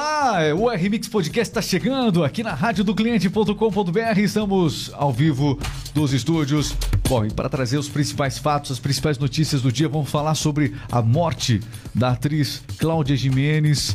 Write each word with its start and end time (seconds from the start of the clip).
Olá, 0.00 0.54
o 0.54 0.70
RMix 0.70 1.06
Podcast 1.06 1.50
está 1.50 1.60
chegando 1.60 2.24
aqui 2.24 2.42
na 2.42 2.54
rádio 2.54 2.82
do 2.82 2.94
cliente.com.br. 2.94 4.18
Estamos 4.18 4.90
ao 4.94 5.12
vivo 5.12 5.58
dos 5.92 6.14
estúdios. 6.14 6.74
Bom, 7.06 7.26
e 7.26 7.30
para 7.30 7.50
trazer 7.50 7.76
os 7.76 7.90
principais 7.90 8.38
fatos, 8.38 8.72
as 8.72 8.78
principais 8.78 9.18
notícias 9.18 9.60
do 9.60 9.70
dia, 9.70 9.90
vamos 9.90 10.10
falar 10.10 10.34
sobre 10.34 10.74
a 10.90 11.02
morte 11.02 11.60
da 11.94 12.12
atriz 12.12 12.62
Cláudia 12.78 13.14
Jimenez. 13.14 13.94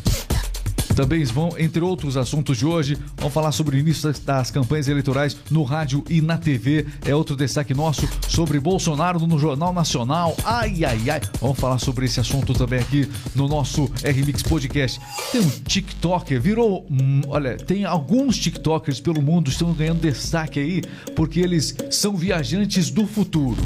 Também 0.97 1.23
vão, 1.25 1.51
entre 1.59 1.79
outros 1.83 2.17
assuntos 2.17 2.57
de 2.57 2.65
hoje, 2.65 2.97
vamos 3.17 3.31
falar 3.31 3.51
sobre 3.51 3.77
o 3.77 3.79
início 3.79 4.09
das, 4.09 4.17
das, 4.17 4.49
campanhas 4.49 4.87
eleitorais 4.87 5.37
no 5.51 5.61
rádio 5.61 6.03
e 6.09 6.21
na 6.21 6.39
TV. 6.39 6.87
É 7.05 7.13
outro 7.13 7.35
destaque 7.35 7.71
nosso 7.71 8.09
sobre 8.27 8.59
Bolsonaro 8.59 9.19
no 9.27 9.37
Jornal 9.37 9.71
Nacional. 9.71 10.35
Ai, 10.43 10.83
ai, 10.83 11.07
ai. 11.07 11.21
Vamos 11.39 11.59
falar 11.59 11.77
sobre 11.77 12.07
esse 12.07 12.19
assunto 12.19 12.51
também 12.55 12.79
aqui 12.79 13.07
no 13.35 13.47
nosso 13.47 13.85
RMix 14.03 14.41
Podcast. 14.41 14.99
Tem 15.31 15.39
um 15.39 15.47
TikToker, 15.47 16.41
virou. 16.41 16.83
Hum, 16.89 17.21
olha, 17.27 17.57
tem 17.57 17.85
alguns 17.85 18.35
TikTokers 18.39 18.99
pelo 18.99 19.21
mundo 19.21 19.51
estão 19.51 19.71
ganhando 19.73 20.01
destaque 20.01 20.59
aí 20.59 20.81
porque 21.15 21.39
eles 21.39 21.75
são 21.91 22.17
viajantes 22.17 22.89
do 22.89 23.05
futuro. 23.05 23.61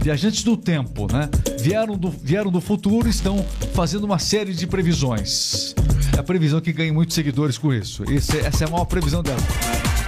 Viajantes 0.00 0.42
do 0.42 0.56
tempo, 0.56 1.12
né? 1.12 1.28
Vieram 1.60 1.94
do, 1.94 2.08
vieram 2.08 2.50
do 2.50 2.60
futuro 2.62 3.06
e 3.06 3.10
estão 3.10 3.44
fazendo 3.74 4.04
uma 4.04 4.18
série 4.18 4.54
de 4.54 4.66
previsões. 4.66 5.74
É 6.20 6.22
a 6.22 6.22
previsão 6.22 6.60
que 6.60 6.70
ganhe 6.70 6.92
muitos 6.92 7.14
seguidores 7.14 7.56
com 7.56 7.72
isso. 7.72 8.04
Esse, 8.04 8.40
essa 8.40 8.64
é 8.64 8.66
a 8.66 8.70
maior 8.70 8.84
previsão 8.84 9.22
dela. 9.22 9.40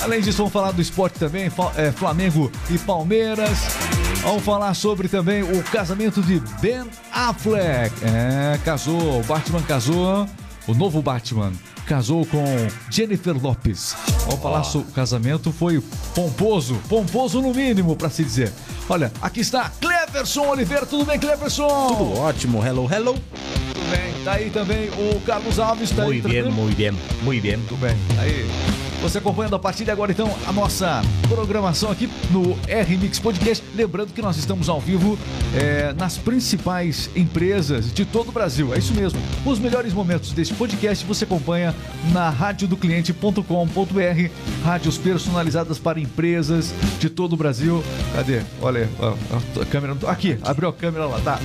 Além 0.02 0.20
disso, 0.20 0.36
vamos 0.36 0.52
falar 0.52 0.70
do 0.70 0.82
esporte 0.82 1.18
também, 1.18 1.50
é, 1.74 1.90
Flamengo 1.90 2.52
e 2.68 2.76
Palmeiras. 2.76 3.58
Vamos 4.20 4.42
falar 4.42 4.74
sobre 4.74 5.08
também 5.08 5.42
o 5.42 5.62
casamento 5.62 6.20
de 6.20 6.38
Ben 6.60 6.84
Affleck. 7.10 7.94
É, 8.04 8.58
casou, 8.62 9.20
o 9.20 9.24
Batman 9.24 9.62
casou, 9.62 10.28
o 10.68 10.74
novo 10.74 11.00
Batman 11.00 11.50
casou 11.86 12.26
com 12.26 12.44
Jennifer 12.90 13.34
Lopes. 13.34 13.96
Vamos 14.26 14.42
falar 14.42 14.64
sobre 14.64 14.90
o 14.90 14.92
casamento, 14.92 15.50
foi 15.50 15.82
pomposo, 16.14 16.78
pomposo 16.90 17.40
no 17.40 17.54
mínimo, 17.54 17.96
para 17.96 18.10
se 18.10 18.22
dizer. 18.22 18.52
Olha, 18.86 19.10
aqui 19.22 19.40
está 19.40 19.72
Cleverson 19.80 20.46
Oliveira, 20.46 20.84
tudo 20.84 21.06
bem, 21.06 21.18
Cleverson? 21.18 21.88
Tudo 21.88 22.18
ótimo, 22.18 22.62
hello, 22.62 22.86
hello. 22.92 23.18
Bem, 24.22 24.24
tá 24.24 24.32
aí 24.34 24.50
também 24.50 24.88
o 24.90 25.20
Carlos 25.20 25.58
Alves, 25.58 25.90
tá 25.90 26.04
muito 26.04 26.28
aí. 26.28 26.42
Muito 26.42 26.76
bem, 26.76 26.92
muito 26.92 27.42
bem, 27.42 27.56
muito 27.56 27.76
bem. 27.76 27.94
Bem, 27.94 28.18
aí. 28.18 28.46
Você 29.02 29.18
acompanhando 29.18 29.56
a 29.56 29.58
partir 29.58 29.84
de 29.84 29.90
agora, 29.90 30.12
então, 30.12 30.32
a 30.46 30.52
nossa 30.52 31.02
programação 31.28 31.90
aqui 31.90 32.08
no 32.30 32.56
R-Mix 32.68 33.18
Podcast. 33.18 33.64
Lembrando 33.74 34.12
que 34.12 34.22
nós 34.22 34.36
estamos 34.36 34.68
ao 34.68 34.80
vivo 34.80 35.18
é, 35.56 35.92
nas 35.94 36.16
principais 36.16 37.10
empresas 37.16 37.92
de 37.92 38.04
todo 38.04 38.28
o 38.28 38.32
Brasil. 38.32 38.72
É 38.72 38.78
isso 38.78 38.94
mesmo. 38.94 39.20
Os 39.44 39.58
melhores 39.58 39.92
momentos 39.92 40.32
deste 40.32 40.54
podcast 40.54 41.04
você 41.04 41.24
acompanha 41.24 41.74
na 42.12 42.30
radiodocliente.com.br. 42.30 43.42
Rádios 44.64 44.98
personalizadas 44.98 45.80
para 45.80 45.98
empresas 45.98 46.72
de 47.00 47.10
todo 47.10 47.32
o 47.32 47.36
Brasil. 47.36 47.82
Cadê? 48.14 48.42
Olha, 48.60 48.88
a, 49.00 49.60
a 49.60 49.66
câmera. 49.66 49.96
Aqui, 50.06 50.38
abriu 50.44 50.68
a 50.68 50.72
câmera 50.72 51.06
lá, 51.06 51.18
tá. 51.18 51.40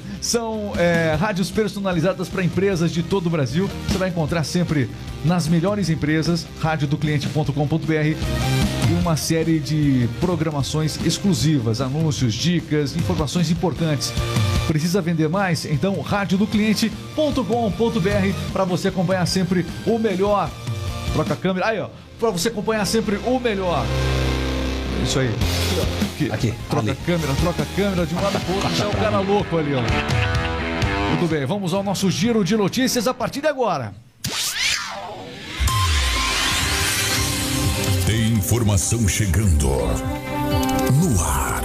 São 0.20 0.72
é, 0.76 1.16
rádios 1.18 1.50
personalizadas 1.50 2.28
para 2.28 2.44
empresas 2.44 2.92
de 2.92 3.02
todo 3.02 3.26
o 3.26 3.30
Brasil. 3.30 3.68
Você 3.88 3.98
vai 3.98 4.10
encontrar 4.10 4.44
sempre 4.44 4.88
nas 5.24 5.48
melhores 5.48 5.88
empresas, 5.88 6.46
radiodocliente.com.br 6.60 7.92
e 7.92 8.92
uma 9.00 9.16
série 9.16 9.58
de 9.58 10.08
programações 10.20 10.98
exclusivas, 11.04 11.80
anúncios, 11.80 12.34
dicas, 12.34 12.96
informações 12.96 13.50
importantes. 13.50 14.12
Precisa 14.66 15.00
vender 15.00 15.28
mais? 15.28 15.64
Então, 15.64 16.00
radiodocliente.com.br 16.00 18.52
para 18.52 18.64
você 18.64 18.88
acompanhar 18.88 19.26
sempre 19.26 19.64
o 19.86 19.98
melhor. 19.98 20.50
Troca 21.12 21.34
a 21.34 21.36
câmera. 21.36 21.68
Aí, 21.68 21.80
ó. 21.80 21.88
Para 22.18 22.30
você 22.30 22.48
acompanhar 22.48 22.84
sempre 22.84 23.16
o 23.24 23.40
melhor. 23.40 23.84
Isso 25.02 25.18
aí. 25.18 25.30
Aqui. 26.26 26.50
Aqui. 26.50 26.54
Troca 26.68 26.90
ali. 26.90 26.90
a 26.90 27.06
câmera, 27.06 27.34
troca 27.34 27.62
a 27.62 27.66
câmera 27.66 28.06
de 28.06 28.14
um 28.14 28.20
lado 28.20 28.40
pro 28.40 28.54
outro. 28.54 28.74
Já 28.74 28.84
é 28.84 28.88
o 28.88 28.96
cara 28.96 29.20
louco 29.20 29.56
ali, 29.56 29.74
ó. 29.74 29.82
Tudo 31.16 31.28
bem, 31.28 31.46
vamos 31.46 31.72
ao 31.72 31.82
nosso 31.82 32.10
giro 32.10 32.44
de 32.44 32.56
notícias 32.56 33.06
a 33.06 33.14
partir 33.14 33.40
de 33.40 33.48
agora. 33.48 33.94
Tem 38.06 38.32
informação 38.32 39.08
chegando 39.08 39.68
no 39.68 41.22
ar. 41.22 41.62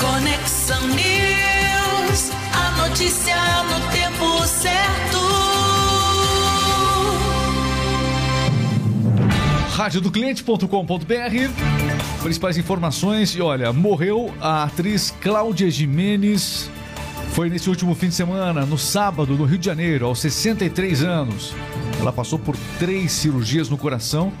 Conexão 0.00 0.86
News, 0.88 2.30
a 2.54 2.88
notícia 2.88 3.36
no 3.64 3.90
tempo 3.90 4.46
certo. 4.46 5.22
radiodocliente.com.br 9.72 11.81
Principais 12.22 12.56
informações 12.56 13.34
e 13.34 13.42
olha, 13.42 13.72
morreu 13.72 14.32
a 14.40 14.62
atriz 14.62 15.12
Cláudia 15.20 15.68
Jimenez. 15.68 16.70
Foi 17.32 17.50
nesse 17.50 17.68
último 17.68 17.96
fim 17.96 18.08
de 18.08 18.14
semana, 18.14 18.64
no 18.64 18.78
sábado, 18.78 19.34
no 19.34 19.44
Rio 19.44 19.58
de 19.58 19.66
Janeiro, 19.66 20.06
aos 20.06 20.20
63 20.20 21.02
anos. 21.02 21.52
Ela 21.98 22.12
passou 22.12 22.38
por 22.38 22.56
três 22.78 23.10
cirurgias 23.10 23.68
no 23.68 23.76
coração 23.76 24.32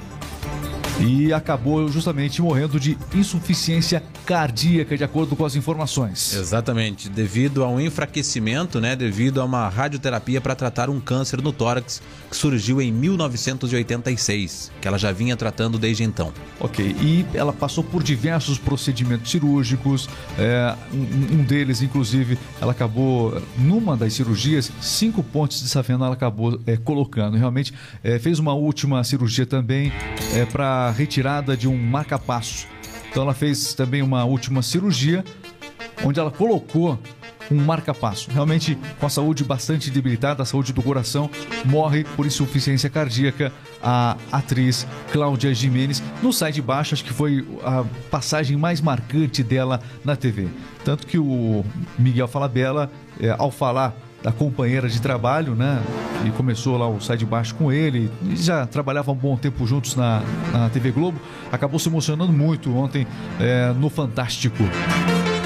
e 1.00 1.32
acabou 1.32 1.88
justamente 1.88 2.40
morrendo 2.40 2.78
de 2.78 2.96
insuficiência 3.14 4.02
cardíaca, 4.24 4.96
de 4.96 5.04
acordo 5.04 5.34
com 5.34 5.44
as 5.44 5.56
informações. 5.56 6.34
Exatamente, 6.34 7.08
devido 7.08 7.64
a 7.64 7.68
um 7.68 7.80
enfraquecimento, 7.80 8.80
né, 8.80 8.94
devido 8.94 9.40
a 9.40 9.44
uma 9.44 9.68
radioterapia 9.68 10.40
para 10.40 10.54
tratar 10.54 10.88
um 10.88 11.00
câncer 11.00 11.42
no 11.42 11.52
tórax 11.52 12.00
que 12.30 12.36
surgiu 12.36 12.80
em 12.80 12.92
1986, 12.92 14.70
que 14.80 14.88
ela 14.88 14.98
já 14.98 15.12
vinha 15.12 15.36
tratando 15.36 15.78
desde 15.78 16.04
então. 16.04 16.32
Ok, 16.60 16.94
e 17.00 17.26
ela 17.34 17.52
passou 17.52 17.82
por 17.82 18.02
diversos 18.02 18.58
procedimentos 18.58 19.30
cirúrgicos, 19.30 20.08
é, 20.38 20.74
um, 20.92 21.40
um, 21.40 21.44
deles, 21.44 21.82
inclusive, 21.82 22.38
ela 22.60 22.72
acabou, 22.72 23.42
numa 23.58 23.96
das 23.96 24.12
cirurgias, 24.14 24.70
cinco 24.80 25.22
pontes 25.22 25.60
de 25.60 25.68
safena 25.68 26.06
ela 26.06 26.14
acabou 26.14 26.60
é, 26.66 26.76
colocando. 26.76 27.36
Realmente 27.36 27.74
é, 28.02 28.18
fez 28.18 28.38
uma 28.38 28.54
última 28.54 29.02
cirurgia 29.04 29.46
também 29.46 29.92
é, 30.34 30.44
para 30.44 30.91
retirada 30.92 31.56
de 31.56 31.68
um 31.68 31.76
marca-passo. 31.76 32.66
Então 33.10 33.24
ela 33.24 33.34
fez 33.34 33.74
também 33.74 34.02
uma 34.02 34.24
última 34.24 34.62
cirurgia, 34.62 35.24
onde 36.04 36.18
ela 36.18 36.30
colocou 36.30 36.98
um 37.50 37.56
marca-passo. 37.56 38.30
Realmente, 38.30 38.78
com 38.98 39.06
a 39.06 39.10
saúde 39.10 39.44
bastante 39.44 39.90
debilitada, 39.90 40.42
a 40.42 40.46
saúde 40.46 40.72
do 40.72 40.82
coração, 40.82 41.30
morre 41.64 42.04
por 42.16 42.26
insuficiência 42.26 42.88
cardíaca 42.88 43.52
a 43.82 44.16
atriz 44.30 44.86
Cláudia 45.10 45.52
Jimenez. 45.52 46.02
No 46.22 46.32
Sai 46.32 46.52
de 46.52 46.62
Baixo, 46.62 46.94
acho 46.94 47.04
que 47.04 47.12
foi 47.12 47.46
a 47.62 47.84
passagem 48.10 48.56
mais 48.56 48.80
marcante 48.80 49.42
dela 49.42 49.80
na 50.04 50.16
TV. 50.16 50.48
Tanto 50.84 51.06
que 51.06 51.18
o 51.18 51.64
Miguel 51.98 52.28
Falabella, 52.28 52.90
é, 53.20 53.34
ao 53.36 53.50
falar 53.50 53.94
da 54.22 54.30
companheira 54.30 54.88
de 54.88 55.00
trabalho, 55.00 55.54
né? 55.54 55.82
E 56.24 56.30
começou 56.30 56.76
lá 56.78 56.88
o 56.88 57.00
Sai 57.00 57.16
de 57.16 57.26
Baixo 57.26 57.54
com 57.54 57.72
ele. 57.72 58.10
E 58.24 58.36
já 58.36 58.66
trabalhavam 58.66 59.14
um 59.14 59.18
bom 59.18 59.36
tempo 59.36 59.66
juntos 59.66 59.96
na, 59.96 60.22
na 60.52 60.70
TV 60.70 60.92
Globo. 60.92 61.20
Acabou 61.50 61.78
se 61.78 61.88
emocionando 61.88 62.32
muito 62.32 62.74
ontem 62.76 63.06
é, 63.40 63.72
no 63.72 63.90
Fantástico. 63.90 64.62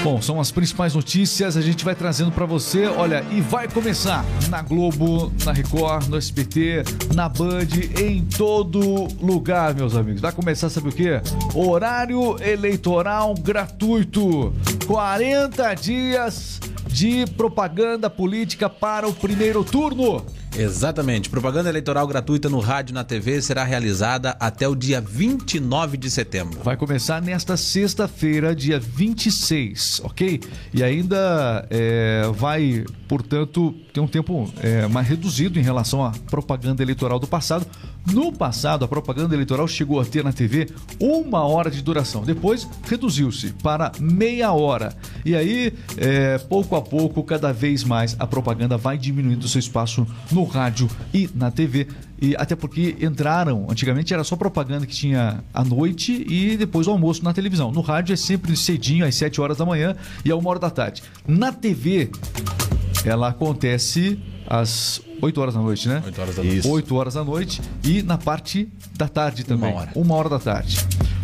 Bom, 0.03 0.21
são 0.21 0.39
as 0.39 0.51
principais 0.51 0.93
notícias, 0.93 1.57
a 1.57 1.61
gente 1.61 1.83
vai 1.83 1.95
trazendo 1.95 2.31
para 2.31 2.45
você. 2.45 2.85
Olha, 2.85 3.25
e 3.31 3.41
vai 3.41 3.67
começar 3.67 4.23
na 4.47 4.61
Globo, 4.61 5.33
na 5.43 5.51
Record, 5.51 6.07
no 6.07 6.17
SBT, 6.17 6.83
na 7.13 7.27
Band, 7.27 7.67
em 7.99 8.23
todo 8.23 9.07
lugar, 9.19 9.73
meus 9.73 9.95
amigos. 9.95 10.21
Vai 10.21 10.31
começar, 10.31 10.69
sabe 10.69 10.89
o 10.89 10.91
quê? 10.91 11.19
Horário 11.53 12.37
eleitoral 12.41 13.33
gratuito. 13.33 14.53
40 14.85 15.73
dias 15.73 16.59
de 16.97 17.27
propaganda 17.27 18.09
política 18.09 18.67
para 18.67 19.07
o 19.07 19.13
primeiro 19.13 19.63
turno. 19.63 20.25
Exatamente. 20.57 21.29
Propaganda 21.29 21.69
eleitoral 21.69 22.07
gratuita 22.07 22.49
no 22.49 22.59
rádio 22.59 22.91
e 22.91 22.95
na 22.95 23.03
TV 23.03 23.39
será 23.39 23.63
realizada 23.63 24.35
até 24.39 24.67
o 24.67 24.73
dia 24.73 24.99
29 24.99 25.95
de 25.95 26.09
setembro. 26.09 26.59
Vai 26.63 26.75
começar 26.75 27.21
nesta 27.21 27.55
sexta-feira, 27.55 28.55
dia 28.55 28.79
26, 28.79 30.01
ok? 30.03 30.41
E 30.73 30.83
ainda 30.83 31.67
é, 31.69 32.23
vai, 32.33 32.83
portanto, 33.07 33.75
ter 33.93 33.99
um 33.99 34.07
tempo 34.07 34.51
é, 34.63 34.87
mais 34.87 35.07
reduzido 35.07 35.59
em 35.59 35.61
relação 35.61 36.03
à 36.03 36.11
propaganda 36.31 36.81
eleitoral 36.81 37.19
do 37.19 37.27
passado. 37.27 37.67
No 38.13 38.31
passado, 38.31 38.85
a 38.85 38.87
propaganda 38.87 39.35
eleitoral 39.35 39.67
chegou 39.67 39.99
a 39.99 40.05
ter 40.05 40.23
na 40.23 40.31
TV 40.31 40.69
uma 40.99 41.45
hora 41.45 41.69
de 41.69 41.81
duração. 41.81 42.23
Depois, 42.23 42.67
reduziu-se 42.83 43.51
para 43.61 43.91
meia 43.99 44.51
hora. 44.53 44.95
E 45.25 45.35
aí, 45.35 45.73
é, 45.97 46.37
pouco 46.37 46.75
a 46.75 46.81
pouco, 46.81 47.21
cada 47.23 47.51
vez 47.51 47.83
mais, 47.83 48.15
a 48.17 48.25
propaganda 48.25 48.77
vai 48.77 48.97
diminuindo 48.97 49.47
seu 49.47 49.59
espaço 49.59 50.07
no 50.31 50.45
rádio 50.45 50.89
e 51.13 51.29
na 51.35 51.51
TV. 51.51 51.87
E 52.19 52.35
até 52.35 52.55
porque 52.55 52.95
entraram, 53.01 53.67
antigamente 53.69 54.13
era 54.13 54.23
só 54.23 54.35
propaganda 54.35 54.85
que 54.85 54.95
tinha 54.95 55.43
à 55.53 55.63
noite 55.63 56.25
e 56.27 56.55
depois 56.55 56.87
o 56.87 56.91
almoço 56.91 57.23
na 57.23 57.33
televisão. 57.33 57.71
No 57.71 57.81
rádio 57.81 58.13
é 58.13 58.17
sempre 58.17 58.55
cedinho, 58.55 59.05
às 59.05 59.15
7 59.15 59.39
horas 59.41 59.57
da 59.57 59.65
manhã 59.65 59.95
e 60.23 60.31
a 60.31 60.35
1 60.35 60.47
hora 60.47 60.59
da 60.59 60.69
tarde. 60.69 61.03
Na 61.27 61.51
TV 61.51 62.09
ela 63.05 63.27
acontece 63.27 64.19
às 64.47 65.01
8 65.21 65.41
horas 65.41 65.53
da 65.53 65.61
noite, 65.61 65.87
né? 65.87 66.01
8 66.05 66.21
horas 66.21 66.35
da 66.35 66.43
noite. 66.43 66.57
Isso. 66.57 66.69
8 66.69 66.95
horas 66.95 67.13
da 67.13 67.23
noite 67.23 67.61
e 67.83 68.01
na 68.01 68.17
parte 68.17 68.67
da 68.95 69.07
tarde 69.07 69.43
também. 69.43 69.73
hora. 69.73 69.91
Uma 69.95 70.15
hora 70.15 70.29
da 70.29 70.39
tarde. 70.39 70.77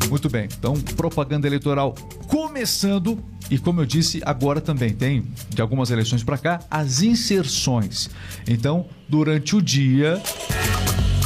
Muito 0.10 0.30
bem. 0.30 0.48
Então, 0.58 0.74
propaganda 0.96 1.48
eleitoral 1.48 1.96
começando. 2.28 3.18
E 3.50 3.58
como 3.58 3.82
eu 3.82 3.86
disse, 3.86 4.22
agora 4.26 4.62
também 4.62 4.94
tem, 4.94 5.26
de 5.50 5.62
algumas 5.62 5.92
eleições 5.92 6.24
para 6.24 6.38
cá, 6.38 6.60
as 6.70 7.02
inserções. 7.02 8.10
Então, 8.48 8.86
durante 9.08 9.56
o 9.56 9.62
dia, 9.62 10.22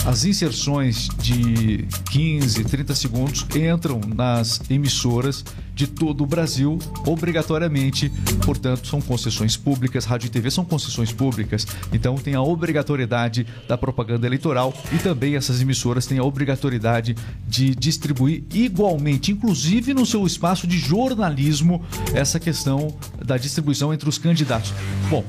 as 0.07 0.23
inserções 0.23 1.09
de 1.19 1.85
15, 2.09 2.63
30 2.63 2.95
segundos 2.95 3.45
entram 3.53 3.99
nas 4.15 4.61
emissoras 4.69 5.43
de 5.75 5.85
todo 5.85 6.23
o 6.23 6.25
Brasil, 6.25 6.79
obrigatoriamente. 7.05 8.09
Portanto, 8.45 8.87
são 8.87 9.01
concessões 9.01 9.57
públicas. 9.57 10.05
Rádio 10.05 10.27
e 10.27 10.29
TV 10.29 10.49
são 10.49 10.63
concessões 10.63 11.11
públicas. 11.11 11.67
Então, 11.91 12.15
tem 12.15 12.35
a 12.35 12.41
obrigatoriedade 12.41 13.45
da 13.67 13.77
propaganda 13.77 14.25
eleitoral 14.25 14.73
e 14.93 14.97
também 14.97 15.35
essas 15.35 15.61
emissoras 15.61 16.05
têm 16.05 16.19
a 16.19 16.23
obrigatoriedade 16.23 17.13
de 17.45 17.75
distribuir 17.75 18.43
igualmente, 18.53 19.33
inclusive 19.33 19.93
no 19.93 20.05
seu 20.05 20.25
espaço 20.25 20.65
de 20.65 20.79
jornalismo, 20.79 21.83
essa 22.13 22.39
questão 22.39 22.95
da 23.23 23.37
distribuição 23.37 23.93
entre 23.93 24.07
os 24.07 24.17
candidatos. 24.17 24.73
Bom, 25.09 25.25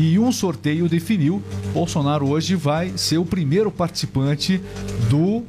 e 0.00 0.18
um 0.18 0.32
sorteio 0.32 0.88
definiu. 0.88 1.42
Bolsonaro 1.74 2.26
hoje 2.26 2.56
vai 2.56 2.96
ser 2.96 3.18
o 3.18 3.24
primeiro 3.24 3.70
participante 3.70 4.58
do 5.10 5.44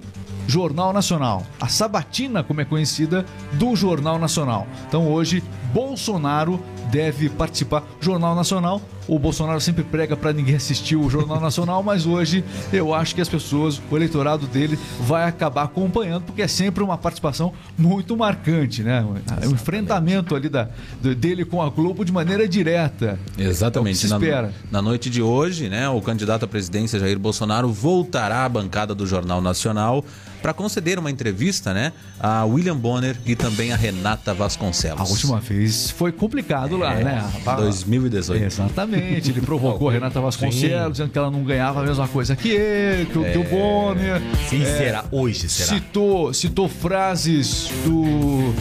Jornal 0.45 0.92
Nacional. 0.92 1.48
A 1.59 1.69
sabatina, 1.69 2.44
como 2.44 2.59
é 2.59 2.65
conhecida, 2.65 3.25
do 3.53 3.74
Jornal 3.77 4.19
Nacional. 4.19 4.68
Então 4.89 5.09
hoje, 5.09 5.42
Bolsonaro 5.74 6.59
deve 6.91 7.29
participar. 7.29 7.83
Jornal 7.99 8.35
Nacional, 8.35 8.81
o 9.07 9.17
Bolsonaro 9.17 9.59
sempre 9.61 9.83
prega 9.83 10.15
para 10.15 10.33
ninguém 10.33 10.55
assistir 10.55 10.95
o 10.95 11.09
Jornal 11.09 11.39
Nacional, 11.41 11.81
mas 11.81 12.05
hoje 12.05 12.43
eu 12.71 12.93
acho 12.93 13.15
que 13.15 13.21
as 13.21 13.29
pessoas, 13.29 13.81
o 13.89 13.95
eleitorado 13.95 14.45
dele, 14.47 14.77
vai 14.99 15.23
acabar 15.23 15.63
acompanhando, 15.63 16.23
porque 16.23 16.41
é 16.41 16.47
sempre 16.47 16.83
uma 16.83 16.97
participação 16.97 17.53
muito 17.77 18.15
marcante, 18.15 18.83
né? 18.83 19.03
O 19.43 19.51
enfrentamento 19.51 20.35
ali 20.35 20.49
da, 20.49 20.69
dele 21.17 21.45
com 21.45 21.61
a 21.61 21.69
Globo 21.69 22.03
de 22.03 22.11
maneira 22.11 22.47
direta. 22.47 23.17
Exatamente. 23.38 23.95
É 23.95 23.97
o 23.97 24.01
que 24.01 24.07
se 24.07 24.09
na, 24.09 24.17
espera. 24.17 24.53
na 24.69 24.81
noite 24.81 25.09
de 25.09 25.21
hoje, 25.21 25.69
né, 25.69 25.88
o 25.89 26.01
candidato 26.01 26.45
à 26.45 26.47
presidência 26.47 26.99
Jair 26.99 27.17
Bolsonaro 27.17 27.71
voltará 27.71 28.45
à 28.45 28.49
bancada 28.49 28.93
do 28.93 29.07
Jornal 29.07 29.41
Nacional 29.41 30.03
para 30.41 30.53
conceder 30.53 30.97
uma 30.99 31.11
entrevista, 31.11 31.73
né, 31.73 31.91
a 32.19 32.43
William 32.45 32.75
Bonner 32.75 33.15
e 33.25 33.35
também 33.35 33.71
a 33.71 33.75
Renata 33.75 34.33
Vasconcelos. 34.33 34.99
A 34.99 35.03
última 35.03 35.39
vez 35.39 35.91
foi 35.91 36.11
complicado 36.11 36.77
lá, 36.77 36.95
né? 36.95 37.23
A- 37.45 37.55
2018. 37.55 38.43
Exatamente, 38.43 39.29
ele 39.31 39.41
provocou 39.41 39.89
a 39.89 39.91
Renata 39.93 40.19
Vasconcelos, 40.19 40.91
dizendo 40.93 41.09
que 41.11 41.17
ela 41.17 41.29
não 41.31 41.43
ganhava 41.43 41.81
a 41.81 41.83
mesma 41.83 42.07
coisa 42.07 42.35
que 42.35 42.49
ele, 42.49 43.05
que, 43.05 43.17
o- 43.19 43.23
que 43.23 43.38
o 43.38 43.43
Bonner. 43.43 44.21
Sim, 44.49 44.61
É, 44.63 44.77
será. 44.77 45.05
Hoje 45.11 45.47
será. 45.49 45.69
Citou, 45.75 46.33
citou 46.33 46.67
frases 46.67 47.69
do, 47.85 48.53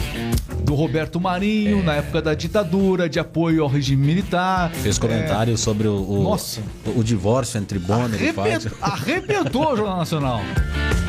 do 0.63 0.75
Roberto 0.75 1.19
Marinho 1.19 1.83
na 1.83 1.95
época 1.95 2.21
da 2.21 2.33
ditadura, 2.33 3.09
de 3.09 3.19
apoio 3.19 3.63
ao 3.63 3.69
regime 3.69 4.05
militar. 4.05 4.71
Fez 4.71 4.97
comentário 4.97 5.57
sobre 5.57 5.87
o, 5.87 5.95
o, 5.95 6.23
Nossa. 6.23 6.61
o, 6.85 6.99
o 6.99 7.03
divórcio 7.03 7.57
entre 7.59 7.79
Bonner 7.79 8.21
e 8.21 8.33
Fábio. 8.33 8.71
arrebentou 8.81 9.73
o 9.73 9.77
Jornal 9.77 9.97
Nacional. 9.97 10.41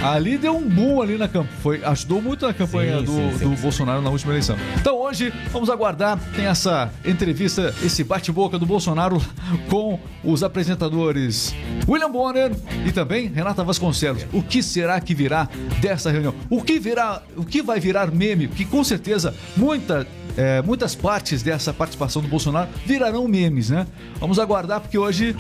Ali 0.03 0.37
deu 0.37 0.57
um 0.57 0.69
boom 0.69 1.01
ali 1.01 1.17
na 1.17 1.29
campanha. 1.29 1.53
Foi, 1.63 1.85
ajudou 1.85 2.21
muito 2.21 2.47
na 2.47 2.53
campanha 2.53 2.99
Sim, 2.99 3.05
do, 3.05 3.13
sim, 3.13 3.39
sim, 3.39 3.51
do. 3.51 3.61
Bolsonaro 3.61 4.03
na 4.03 4.11
última 4.11 4.33
eleição. 4.33 4.57
Então 4.81 4.97
hoje, 4.97 5.33
vamos 5.53 5.71
aguardar. 5.71 6.19
Tem 6.35 6.47
essa 6.47 6.91
entrevista, 7.05 7.75
esse 7.83 8.03
bate-boca 8.03 8.59
do 8.59 8.67
Bolsonaro 8.67 9.23
com 9.71 9.99
os 10.25 10.43
apresentadores 10.43 11.55
William 11.89 12.11
Bonner 12.11 12.53
e 12.85 12.93
também 12.93 13.29
Renata 13.29 13.63
Vasconcelos. 13.63 14.27
O 14.33 14.43
que 14.43 14.63
será 14.63 15.01
que 15.01 15.15
virá 15.15 15.49
dessa 15.81 16.11
reunião? 16.11 16.35
O 16.51 16.63
que 16.63 16.79
virá, 16.79 17.23
o 17.37 17.45
que 17.45 17.63
vai 17.63 17.79
virar 17.79 18.11
meme? 18.11 18.49
Que 18.49 18.65
com 18.65 18.83
certeza 18.83 19.35
muita 19.57 20.07
é, 20.37 20.63
muitas 20.63 20.95
partes 20.95 21.43
dessa 21.43 21.73
participação 21.73 22.23
do 22.23 22.29
Bolsonaro 22.29 22.69
virarão 22.87 23.29
memes, 23.29 23.71
né? 23.71 23.87
Vamos 24.19 24.39
aguardar 24.39 24.81
porque 24.81 24.97
hoje 24.97 25.37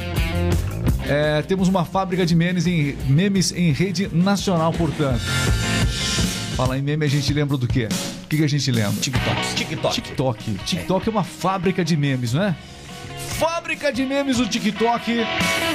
é, 1.09 1.43
temos 1.43 1.69
uma 1.69 1.85
fábrica 1.85 2.25
de 2.25 2.35
memes 2.35 2.67
em, 2.67 2.97
memes 3.07 3.53
em 3.53 3.73
rede 3.73 4.09
nacional, 4.13 4.73
portanto. 4.73 5.21
Fala 6.57 6.79
em 6.79 6.83
meme, 6.83 7.05
a 7.05 7.09
gente 7.09 7.33
lembra 7.33 7.57
do 7.57 7.67
quê? 7.67 7.89
O 8.25 8.29
que, 8.29 8.37
que 8.37 8.45
a 8.45 8.49
gente 8.49 8.71
lembra? 8.71 9.01
TikTok. 9.01 9.55
TikTok. 9.55 9.95
TikTok. 9.95 10.55
TikTok 10.65 11.09
é 11.09 11.11
uma 11.11 11.25
fábrica 11.25 11.85
de 11.85 11.97
memes, 11.97 12.35
não 12.35 12.43
é? 12.43 12.57
Fábrica 13.39 13.93
de 13.93 14.05
memes 14.05 14.39
o 14.39 14.47
TikTok. 14.47 15.27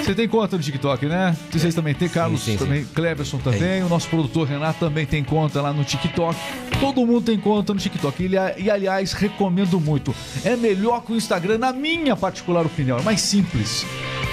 Você 0.04 0.16
tem 0.16 0.28
conta 0.28 0.56
no 0.56 0.64
TikTok, 0.64 1.06
né? 1.08 1.36
Vocês 1.52 1.76
também 1.76 1.94
tem, 1.94 2.08
Carlos 2.08 2.42
sim, 2.42 2.52
sim. 2.54 2.58
também, 2.58 2.86
Cleverson 2.86 3.40
também, 3.40 3.84
o 3.84 3.90
nosso 3.90 4.08
produtor 4.08 4.48
Renato 4.48 4.80
também 4.80 5.06
tem 5.06 5.24
conta 5.24 5.62
lá 5.62 5.74
no 5.74 5.84
TikTok. 5.84 6.40
Todo 6.80 7.06
mundo 7.06 7.22
tem 7.22 7.38
conta 7.38 7.74
no 7.74 7.80
TikTok. 7.80 8.24
E, 8.24 8.64
e, 8.64 8.72
aliás, 8.72 9.12
recomendo 9.14 9.80
muito. 9.80 10.16
É 10.46 10.56
melhor 10.56 11.04
que 11.04 11.12
o 11.12 11.16
Instagram, 11.16 11.58
na 11.58 11.74
minha 11.74 12.16
particular 12.16 12.66
opinião. 12.66 13.00
É 13.00 13.02
mais 13.02 13.20
simples. 13.20 13.86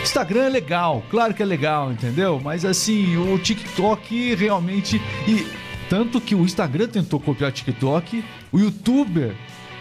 Instagram 0.05 0.45
é 0.45 0.49
legal, 0.51 1.03
claro 1.11 1.33
que 1.33 1.43
é 1.43 1.47
legal, 1.47 1.91
entendeu? 1.91 2.39
Mas 2.43 2.63
assim, 2.63 3.17
o 3.17 3.39
TikTok 3.39 4.35
realmente. 4.35 5.01
E 5.27 5.47
tanto 5.89 6.21
que 6.21 6.35
o 6.35 6.43
Instagram 6.43 6.89
tentou 6.89 7.19
copiar 7.19 7.51
o 7.51 7.53
TikTok, 7.53 8.23
o 8.53 8.59
YouTuber. 8.59 9.35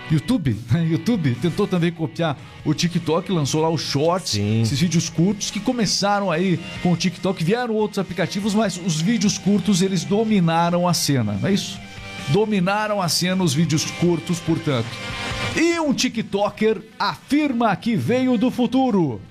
YouTube, 0.09 0.57
né? 0.71 0.85
YouTube 0.91 1.35
tentou 1.41 1.67
também 1.67 1.91
copiar 1.91 2.37
o 2.65 2.73
TikTok, 2.73 3.31
lançou 3.31 3.61
lá 3.61 3.69
os 3.69 3.81
shorts, 3.81 4.31
Sim. 4.31 4.61
esses 4.61 4.79
vídeos 4.79 5.09
curtos 5.09 5.49
que 5.49 5.59
começaram 5.59 6.29
aí 6.29 6.59
com 6.81 6.91
o 6.91 6.97
TikTok, 6.97 7.43
vieram 7.43 7.73
outros 7.73 7.99
aplicativos, 7.99 8.53
mas 8.53 8.77
os 8.77 9.01
vídeos 9.01 9.37
curtos 9.37 9.81
eles 9.81 10.03
dominaram 10.03 10.87
a 10.87 10.93
cena, 10.93 11.33
não 11.33 11.49
é 11.49 11.53
isso? 11.53 11.79
Dominaram 12.29 13.01
a 13.01 13.09
cena 13.09 13.43
os 13.43 13.53
vídeos 13.53 13.85
curtos, 13.91 14.39
portanto. 14.39 14.87
E 15.55 15.79
um 15.79 15.93
TikToker 15.93 16.81
afirma 16.99 17.75
que 17.75 17.95
veio 17.95 18.37
do 18.37 18.51
futuro 18.51 19.21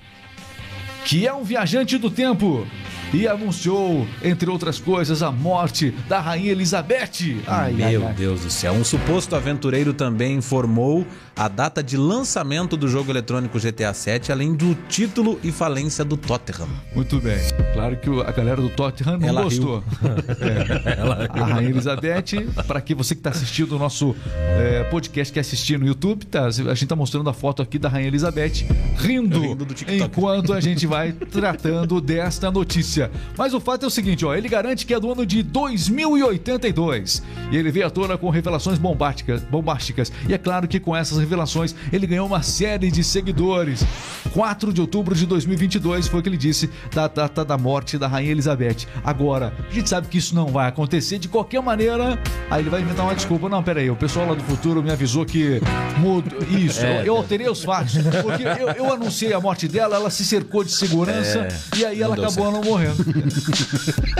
que 1.05 1.27
é 1.27 1.33
um 1.33 1.43
viajante 1.43 1.97
do 1.97 2.09
tempo 2.09 2.65
e 3.13 3.27
anunciou, 3.27 4.07
entre 4.23 4.49
outras 4.49 4.79
coisas, 4.79 5.21
a 5.21 5.31
morte 5.31 5.93
da 6.09 6.19
rainha 6.19 6.51
Elizabeth. 6.51 7.41
Ai, 7.47 7.75
ai, 7.81 7.91
Meu 7.91 8.07
ai. 8.07 8.13
Deus 8.13 8.41
do 8.41 8.49
céu. 8.49 8.73
Um 8.73 8.83
suposto 8.83 9.35
aventureiro 9.35 9.93
também 9.93 10.35
informou 10.35 11.05
a 11.35 11.47
data 11.47 11.83
de 11.83 11.97
lançamento 11.97 12.77
do 12.77 12.87
jogo 12.87 13.11
eletrônico 13.11 13.59
GTA 13.59 13.91
VII, 13.91 14.31
além 14.31 14.53
do 14.53 14.75
título 14.87 15.39
e 15.43 15.51
falência 15.51 16.05
do 16.05 16.15
Tottenham. 16.15 16.69
Muito 16.95 17.19
bem. 17.19 17.37
Claro 17.73 17.97
que 17.97 18.09
a 18.21 18.31
galera 18.31 18.61
do 18.61 18.69
Tottenham 18.69 19.17
não 19.17 19.27
Ela 19.27 19.43
gostou. 19.43 19.83
É. 20.43 21.39
A 21.39 21.45
Rainha 21.45 21.69
Elizabeth, 21.69 22.63
para 22.67 22.81
que 22.81 22.93
você 22.93 23.15
que 23.15 23.19
está 23.19 23.29
assistindo 23.29 23.75
o 23.75 23.79
nosso 23.79 24.15
é, 24.25 24.83
podcast, 24.85 25.33
que 25.33 25.39
assistir 25.39 25.79
no 25.79 25.85
YouTube, 25.85 26.25
tá, 26.25 26.45
a 26.45 26.51
gente 26.51 26.83
está 26.83 26.95
mostrando 26.95 27.29
a 27.29 27.33
foto 27.33 27.61
aqui 27.61 27.77
da 27.77 27.89
Rainha 27.89 28.07
Elizabeth 28.07 28.65
rindo, 28.97 29.39
Rindo 29.39 29.67
enquanto 29.87 30.53
a 30.53 30.59
gente 30.59 30.85
vai 30.85 31.11
tratando 31.11 31.99
desta 32.01 32.51
notícia. 32.51 33.02
Mas 33.37 33.53
o 33.53 33.59
fato 33.59 33.83
é 33.83 33.87
o 33.87 33.91
seguinte, 33.91 34.25
ó, 34.25 34.35
ele 34.35 34.47
garante 34.47 34.85
que 34.85 34.93
é 34.93 34.99
do 34.99 35.11
ano 35.11 35.25
de 35.25 35.43
2082 35.43 37.23
e 37.51 37.57
ele 37.57 37.71
veio 37.71 37.87
à 37.87 37.89
tona 37.89 38.17
com 38.17 38.29
revelações 38.29 38.77
bombásticas, 38.79 39.43
bombásticas. 39.43 40.11
E 40.27 40.33
é 40.33 40.37
claro 40.37 40.67
que 40.67 40.79
com 40.79 40.95
essas 40.95 41.17
revelações 41.17 41.75
ele 41.91 42.07
ganhou 42.07 42.27
uma 42.27 42.41
série 42.41 42.91
de 42.91 43.03
seguidores. 43.03 43.85
4 44.33 44.73
de 44.73 44.81
outubro 44.81 45.13
de 45.13 45.25
2022 45.25 46.07
foi 46.07 46.19
o 46.19 46.23
que 46.23 46.29
ele 46.29 46.37
disse 46.37 46.69
da 46.93 47.07
data 47.07 47.45
da 47.45 47.57
morte 47.57 47.97
da 47.97 48.07
Rainha 48.07 48.31
Elizabeth. 48.31 48.87
Agora, 49.03 49.53
a 49.69 49.73
gente 49.73 49.89
sabe 49.89 50.07
que 50.07 50.17
isso 50.17 50.33
não 50.33 50.47
vai 50.47 50.67
acontecer 50.67 51.19
de 51.19 51.27
qualquer 51.27 51.61
maneira. 51.61 52.19
Aí 52.49 52.61
ele 52.61 52.69
vai 52.69 52.81
inventar 52.81 53.05
uma 53.05 53.15
desculpa. 53.15 53.47
Não, 53.47 53.61
peraí, 53.61 53.89
o 53.89 53.95
pessoal 53.95 54.27
lá 54.27 54.33
do 54.33 54.43
futuro 54.43 54.81
me 54.81 54.91
avisou 54.91 55.25
que 55.25 55.61
mudo. 55.97 56.35
Isso, 56.49 56.81
eu, 56.85 57.03
eu 57.03 57.17
alterei 57.17 57.49
os 57.49 57.63
fatos. 57.63 57.93
Porque 58.21 58.43
eu, 58.43 58.69
eu 58.69 58.93
anunciei 58.93 59.33
a 59.33 59.39
morte 59.39 59.67
dela, 59.67 59.95
ela 59.95 60.09
se 60.09 60.25
cercou 60.25 60.63
de 60.63 60.71
segurança 60.71 61.47
e 61.77 61.85
aí 61.85 62.01
ela 62.01 62.15
acabou 62.15 62.51
não 62.51 62.61
morrendo. 62.61 62.92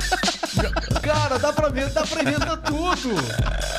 Cara, 1.01 1.38
dá 1.38 1.51
pra 1.51 1.70
ver, 1.70 1.89
dá 1.89 2.03
pra 2.06 2.22
inventar 2.22 2.58
tudo. 2.58 3.15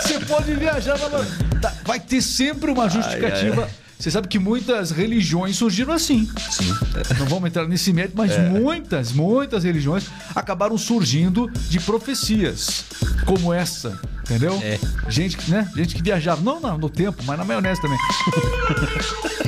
Você 0.02 0.18
pode 0.20 0.52
viajar, 0.54 0.98
na... 0.98 1.58
dá- 1.60 1.72
vai 1.84 1.98
ter 2.00 2.20
sempre 2.20 2.70
uma 2.70 2.88
justificativa. 2.88 3.68
Você 3.98 4.10
sabe 4.10 4.28
que 4.28 4.38
muitas 4.38 4.90
religiões 4.90 5.56
surgiram 5.56 5.94
assim. 5.94 6.28
Sim. 6.50 6.74
Não 7.18 7.26
vamos 7.26 7.48
entrar 7.48 7.66
nesse 7.66 7.92
mérito, 7.92 8.14
mas 8.16 8.36
muitas, 8.50 9.12
muitas 9.12 9.64
religiões 9.64 10.04
acabaram 10.34 10.76
surgindo 10.76 11.48
de 11.70 11.80
profecias 11.80 12.84
como 13.24 13.52
essa, 13.54 13.98
entendeu? 14.22 14.60
É. 14.62 14.78
Gente, 15.08 15.36
que, 15.38 15.50
né? 15.50 15.70
Gente 15.76 15.94
que 15.94 16.02
viajava, 16.02 16.42
não, 16.42 16.60
não 16.60 16.76
no 16.76 16.90
tempo, 16.90 17.22
mas 17.24 17.38
na 17.38 17.44
maionese 17.44 17.80
também. 17.80 17.98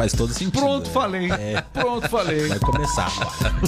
Faz 0.00 0.14
todo 0.14 0.32
sentido. 0.32 0.52
Pronto, 0.52 0.86
né? 0.86 0.94
falei. 0.94 1.28
Pronto, 1.74 2.08
falei. 2.08 2.48
Vai 2.48 2.58
começar. 2.58 3.10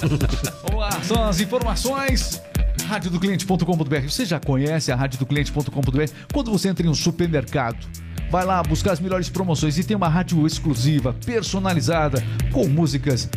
Vamos 0.65 0.81
lá, 0.81 0.91
são 1.03 1.25
as 1.25 1.41
informações. 1.41 2.41
Radiodocliente.com.br. 2.87 4.09
Você 4.09 4.25
já 4.25 4.41
conhece 4.41 4.91
a 4.91 4.97
radiodocliente.com.br? 4.97 6.11
Quando 6.33 6.51
você 6.51 6.71
entra 6.71 6.87
em 6.87 6.89
um 6.89 6.95
supermercado, 6.95 7.87
vai 8.31 8.47
lá 8.47 8.63
buscar 8.63 8.93
as 8.93 9.01
melhores 9.01 9.29
promoções 9.29 9.77
e 9.77 9.85
tem 9.85 9.95
uma 9.95 10.09
rádio 10.09 10.47
exclusiva, 10.47 11.15
personalizada, 11.27 12.25
com 12.51 12.67
músicas 12.67 13.29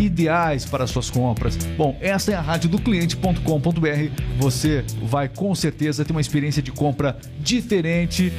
ideais 0.00 0.64
para 0.64 0.86
suas 0.86 1.10
compras. 1.10 1.54
Bom, 1.76 1.98
essa 2.00 2.32
é 2.32 2.34
a 2.34 2.40
rádio 2.40 2.70
do 2.70 2.78
cliente.com.br. 2.78 4.22
Você 4.38 4.86
vai 5.02 5.28
com 5.28 5.54
certeza 5.54 6.02
ter 6.02 6.12
uma 6.12 6.22
experiência 6.22 6.62
de 6.62 6.72
compra 6.72 7.18
diferente 7.40 8.32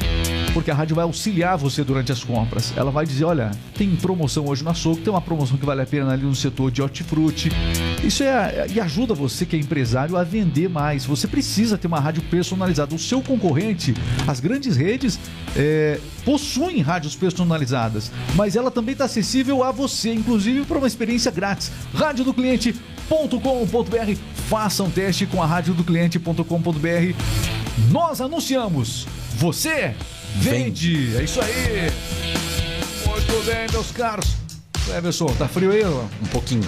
porque 0.54 0.72
a 0.72 0.76
rádio 0.76 0.96
vai 0.96 1.04
auxiliar 1.04 1.58
você 1.58 1.84
durante 1.84 2.12
as 2.12 2.24
compras. 2.24 2.74
Ela 2.76 2.92
vai 2.92 3.06
dizer, 3.06 3.26
olha, 3.26 3.52
tem 3.76 3.96
promoção 3.96 4.48
hoje 4.48 4.64
no 4.64 4.70
açougue, 4.70 5.02
tem 5.02 5.12
uma 5.12 5.22
promoção 5.22 5.58
que 5.58 5.66
vale 5.66 5.82
a 5.82 5.86
pena 5.86 6.12
ali 6.12 6.24
no 6.24 6.36
setor 6.36 6.72
de 6.72 6.82
hortifruti. 6.82 7.50
Isso 8.04 8.24
é 8.24 8.68
e 8.70 8.80
ajuda 8.80 9.14
você 9.14 9.46
que 9.46 9.56
é 9.56 9.60
empresário 9.60 10.16
a 10.18 10.24
vender 10.24 10.70
mais. 10.70 11.06
Você 11.06 11.28
precisa 11.28 11.78
ter 11.78 11.88
uma 11.88 12.00
rádio 12.00 12.22
personalizada. 12.24 12.96
O 12.96 13.00
seu 13.00 13.22
concorrente, 13.22 13.94
as 14.28 14.40
grandes 14.40 14.76
redes 14.76 15.20
é, 15.56 16.00
possuem 16.26 16.82
rádios 16.82 17.16
personalizadas, 17.16 18.12
mas 18.36 18.56
ela 18.56 18.72
também 18.72 18.94
está 18.94 19.06
acessível 19.06 19.64
a 19.64 19.72
você, 19.72 20.14
inclusive 20.14 20.66
para 20.66 20.78
uma 20.78 20.88
experiência 20.88 21.32
grátis. 21.32 21.72
Rádio 21.94 22.26
do 22.26 22.34
cliente.com.br. 22.34 24.16
Faça 24.48 24.84
um 24.84 24.90
teste 24.90 25.26
com 25.26 25.42
a 25.42 25.46
rádio 25.46 25.74
do 25.74 25.84
cliente.com.br. 25.84 27.14
Nós 27.92 28.22
anunciamos. 28.22 29.08
Você 29.38 29.96
vende. 30.36 31.16
É 31.18 31.24
isso 31.24 31.42
aí. 31.42 31.92
Muito 33.06 33.46
bem, 33.46 33.68
meus 33.72 33.92
caros. 33.92 34.36
Everson, 34.96 35.28
tá 35.38 35.48
frio 35.48 35.72
aí? 35.72 35.84
ó? 35.84 36.04
Um 36.22 36.28
pouquinho. 36.32 36.68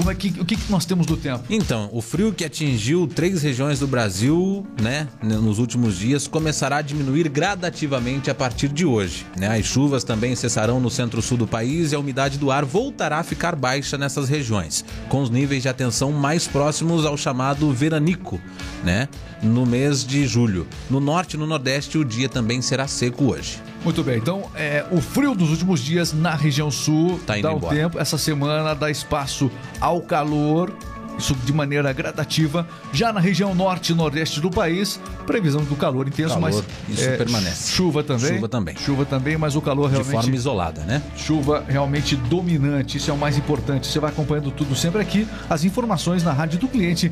Como 0.00 0.10
é 0.10 0.14
que, 0.14 0.28
o 0.40 0.46
que, 0.46 0.56
que 0.56 0.72
nós 0.72 0.86
temos 0.86 1.04
do 1.04 1.14
tempo? 1.14 1.44
Então, 1.50 1.90
o 1.92 2.00
frio 2.00 2.32
que 2.32 2.42
atingiu 2.42 3.06
três 3.06 3.42
regiões 3.42 3.78
do 3.78 3.86
Brasil, 3.86 4.66
né, 4.80 5.06
nos 5.22 5.58
últimos 5.58 5.98
dias, 5.98 6.26
começará 6.26 6.78
a 6.78 6.82
diminuir 6.82 7.28
gradativamente 7.28 8.30
a 8.30 8.34
partir 8.34 8.68
de 8.68 8.86
hoje. 8.86 9.26
Né? 9.38 9.58
As 9.58 9.66
chuvas 9.66 10.02
também 10.02 10.34
cessarão 10.34 10.80
no 10.80 10.88
centro-sul 10.88 11.36
do 11.36 11.46
país 11.46 11.92
e 11.92 11.94
a 11.94 11.98
umidade 11.98 12.38
do 12.38 12.50
ar 12.50 12.64
voltará 12.64 13.18
a 13.18 13.22
ficar 13.22 13.54
baixa 13.54 13.98
nessas 13.98 14.26
regiões, 14.26 14.86
com 15.10 15.20
os 15.20 15.28
níveis 15.28 15.64
de 15.64 15.68
atenção 15.68 16.10
mais 16.12 16.48
próximos 16.48 17.04
ao 17.04 17.18
chamado 17.18 17.70
veranico, 17.70 18.40
né, 18.82 19.06
no 19.42 19.66
mês 19.66 20.02
de 20.02 20.26
julho. 20.26 20.66
No 20.88 20.98
norte 20.98 21.34
e 21.34 21.38
no 21.38 21.46
nordeste, 21.46 21.98
o 21.98 22.06
dia 22.06 22.26
também 22.30 22.62
será 22.62 22.88
seco 22.88 23.32
hoje. 23.32 23.60
Muito 23.84 24.02
bem, 24.04 24.18
então 24.18 24.50
é, 24.54 24.84
o 24.90 25.00
frio 25.00 25.34
dos 25.34 25.50
últimos 25.50 25.80
dias 25.80 26.12
na 26.12 26.34
região 26.34 26.70
sul 26.70 27.18
Tá 27.26 27.36
dá 27.38 27.52
o 27.52 27.56
embora. 27.56 27.74
tempo. 27.74 27.98
Essa 27.98 28.18
semana 28.18 28.74
dá 28.74 28.90
espaço 28.90 29.50
ao 29.80 30.02
calor, 30.02 30.70
isso 31.18 31.34
de 31.34 31.52
maneira 31.52 31.90
gradativa. 31.92 32.66
Já 32.92 33.10
na 33.12 33.20
região 33.20 33.54
norte 33.54 33.92
e 33.92 33.94
nordeste 33.94 34.38
do 34.40 34.50
país, 34.50 35.00
previsão 35.26 35.62
do 35.64 35.74
calor 35.76 36.06
intenso, 36.08 36.34
Calor, 36.34 36.42
mas 36.42 36.62
isso 36.88 37.08
permanece. 37.16 37.72
Chuva 37.72 38.02
também. 38.02 38.34
Chuva 38.34 38.48
também. 38.48 38.76
Chuva 38.76 39.04
também, 39.06 39.36
mas 39.38 39.56
o 39.56 39.62
calor 39.62 39.88
De 39.88 39.94
realmente 39.96 40.12
forma 40.12 40.34
isolada, 40.36 40.82
né? 40.82 41.02
chuva 41.16 41.64
realmente 41.66 42.16
dominante, 42.16 42.98
isso 42.98 43.10
é 43.10 43.14
o 43.14 43.18
mais 43.18 43.38
importante. 43.38 43.86
Você 43.86 43.98
vai 43.98 44.10
acompanhando 44.10 44.50
tudo 44.50 44.76
sempre 44.76 45.00
aqui, 45.00 45.26
as 45.48 45.64
informações 45.64 46.22
na 46.22 46.32
rádio 46.32 46.58
do 46.58 46.68
cliente.com.br. 46.68 47.10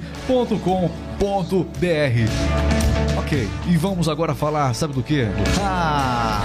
Ok, 3.19 3.49
e 3.67 3.77
vamos 3.77 4.09
agora 4.09 4.35
falar, 4.35 4.73
sabe 4.75 4.95
do 4.95 5.03
quê? 5.03 5.27
Ah! 5.61 6.41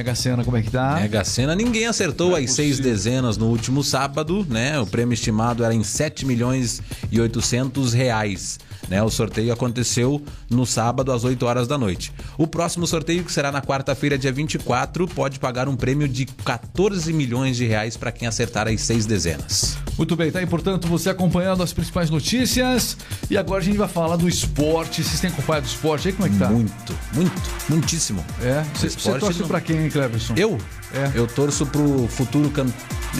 Mega 0.00 0.14
Sena, 0.14 0.42
como 0.42 0.56
é 0.56 0.62
que 0.62 0.70
tá? 0.70 0.94
Mega 0.94 1.22
Sena, 1.24 1.54
ninguém 1.54 1.86
acertou 1.86 2.34
é 2.34 2.40
as 2.42 2.52
seis 2.52 2.76
possível. 2.78 2.90
dezenas 2.92 3.36
no 3.36 3.48
último 3.48 3.84
sábado, 3.84 4.46
né? 4.48 4.80
O 4.80 4.86
prêmio 4.86 5.12
estimado 5.12 5.62
era 5.62 5.74
em 5.74 5.84
7 5.84 6.24
milhões 6.24 6.80
e 7.12 7.20
800 7.20 7.92
reais. 7.92 8.58
Né? 8.88 9.00
O 9.02 9.10
sorteio 9.10 9.52
aconteceu 9.52 10.20
no 10.48 10.64
sábado 10.64 11.12
às 11.12 11.22
8 11.22 11.44
horas 11.46 11.68
da 11.68 11.76
noite. 11.76 12.12
O 12.38 12.46
próximo 12.46 12.86
sorteio, 12.86 13.22
que 13.22 13.30
será 13.30 13.52
na 13.52 13.60
quarta-feira, 13.60 14.16
dia 14.18 14.32
24, 14.32 15.06
pode 15.06 15.38
pagar 15.38 15.68
um 15.68 15.76
prêmio 15.76 16.08
de 16.08 16.24
14 16.24 17.12
milhões 17.12 17.56
de 17.58 17.66
reais 17.66 17.96
para 17.96 18.10
quem 18.10 18.26
acertar 18.26 18.66
as 18.66 18.80
seis 18.80 19.04
dezenas. 19.06 19.76
Muito 19.98 20.16
bem, 20.16 20.30
tá 20.32 20.38
aí, 20.38 20.46
portanto, 20.46 20.88
você 20.88 21.10
acompanhando 21.10 21.62
as 21.62 21.72
principais 21.74 22.08
notícias. 22.08 22.96
E 23.30 23.36
agora 23.36 23.60
a 23.60 23.64
gente 23.64 23.76
vai 23.76 23.86
falar 23.86 24.16
do 24.16 24.26
esporte. 24.26 25.04
Vocês 25.04 25.20
têm 25.20 25.30
acompanhado 25.30 25.66
o 25.66 25.68
esporte 25.70 26.08
aí? 26.08 26.14
Como 26.14 26.26
é 26.26 26.30
que 26.30 26.38
tá? 26.38 26.48
Muito, 26.48 26.98
muito, 27.12 27.42
muitíssimo. 27.68 28.24
É? 28.42 28.64
Você 28.74 28.86
esporte 28.88 29.20
torce 29.20 29.40
não- 29.40 29.46
pra 29.48 29.60
quem, 29.60 29.89
Cleverson? 29.90 30.34
Eu? 30.36 30.58
É. 30.94 31.10
Eu 31.14 31.26
torço 31.26 31.64
pro 31.66 32.08
futuro 32.08 32.50
cam... 32.50 32.66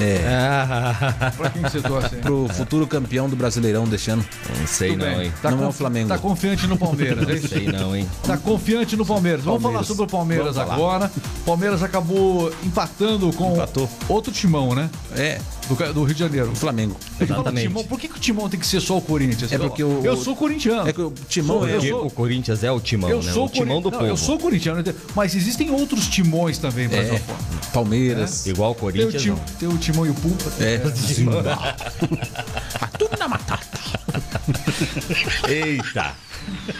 é, 0.01 0.19
Pra 1.37 1.51
quem 1.51 1.63
você 1.63 1.81
torce? 1.81 2.15
hein? 2.17 2.21
pro 2.23 2.49
futuro 2.49 2.87
campeão 2.87 3.29
do 3.29 3.37
Brasileirão 3.37 3.85
deste 3.85 4.11
ano. 4.11 4.25
Não 4.59 4.67
sei 4.67 4.91
Tudo 4.91 5.05
não, 5.05 5.15
bem. 5.17 5.27
hein? 5.27 5.33
Tá 5.43 5.51
Não 5.51 5.65
é 5.65 5.67
o 5.69 5.73
Flamengo. 5.73 6.09
Tá 6.09 6.19
confiante 6.19 6.67
no 6.67 6.77
Palmeiras, 6.77 7.23
é 7.23 7.27
Não 7.27 7.35
isso? 7.35 7.49
sei 7.49 7.67
não, 7.67 7.95
hein? 7.97 8.09
Tá 8.25 8.37
confiante 8.37 8.97
no 8.97 9.07
Palmeiras. 9.07 9.45
Vamos 9.45 9.63
falar 9.63 9.75
Palmeiras. 9.75 9.87
sobre 9.87 10.03
o 10.05 10.07
Palmeiras 10.07 10.59
agora. 10.59 11.11
Palmeiras 11.47 11.83
acabou 11.83 12.53
empatando 12.65 13.33
com 13.33 13.55
Empatou. 13.55 13.89
outro 14.09 14.33
timão, 14.33 14.75
né? 14.75 14.91
É, 15.15 15.39
Do, 15.69 15.75
do 15.95 16.05
Rio 16.05 16.15
de 16.15 16.21
Janeiro. 16.21 16.51
o 16.51 16.57
Flamengo. 16.57 16.97
Exatamente. 17.21 17.69
timão, 17.69 17.85
por 17.85 17.99
que, 18.01 18.09
que 18.09 18.17
o 18.17 18.21
timão 18.21 18.49
tem 18.49 18.59
que 18.59 18.67
ser 18.67 18.81
só 18.81 18.99
o 18.99 19.01
Corinthians? 19.03 19.53
É 19.53 19.59
porque 19.59 19.83
o- 19.85 20.01
Eu 20.05 20.17
sou 20.17 20.35
corintiano. 20.35 20.89
É 20.89 20.93
que 20.93 21.01
o 21.01 21.13
Timão 21.29 21.59
Sou- 21.61 21.69
é 21.69 21.77
eu 21.77 21.81
sou- 21.83 22.07
o 22.07 22.11
Corinthians 22.11 22.65
é 22.65 22.73
o 22.73 22.81
timão, 22.81 23.09
eu 23.11 23.23
né? 23.23 23.33
sou 23.33 23.47
o 23.47 23.49
timão 23.49 23.81
do 23.81 23.91
Não, 23.91 23.99
povo. 23.99 24.11
Eu 24.11 24.17
sou 24.17 24.39
corintiano, 24.39 24.83
mas 25.15 25.35
existem 25.37 25.71
outros 25.71 26.07
timões 26.09 26.59
também, 26.59 26.89
É, 26.91 26.99
essa 26.99 27.19
forma. 27.21 27.41
Palmeiras. 27.69 28.47
Igual 28.47 28.73
o 28.73 28.75
Tem 28.75 28.87
o, 28.87 29.07
Corinthians, 29.07 29.41
tem 29.59 29.69
o 29.69 29.79
timão 29.79 30.07
e 30.07 30.11
o 30.11 30.15
pulpa. 30.15 30.51
É, 30.61 30.79
Eita! 35.49 36.15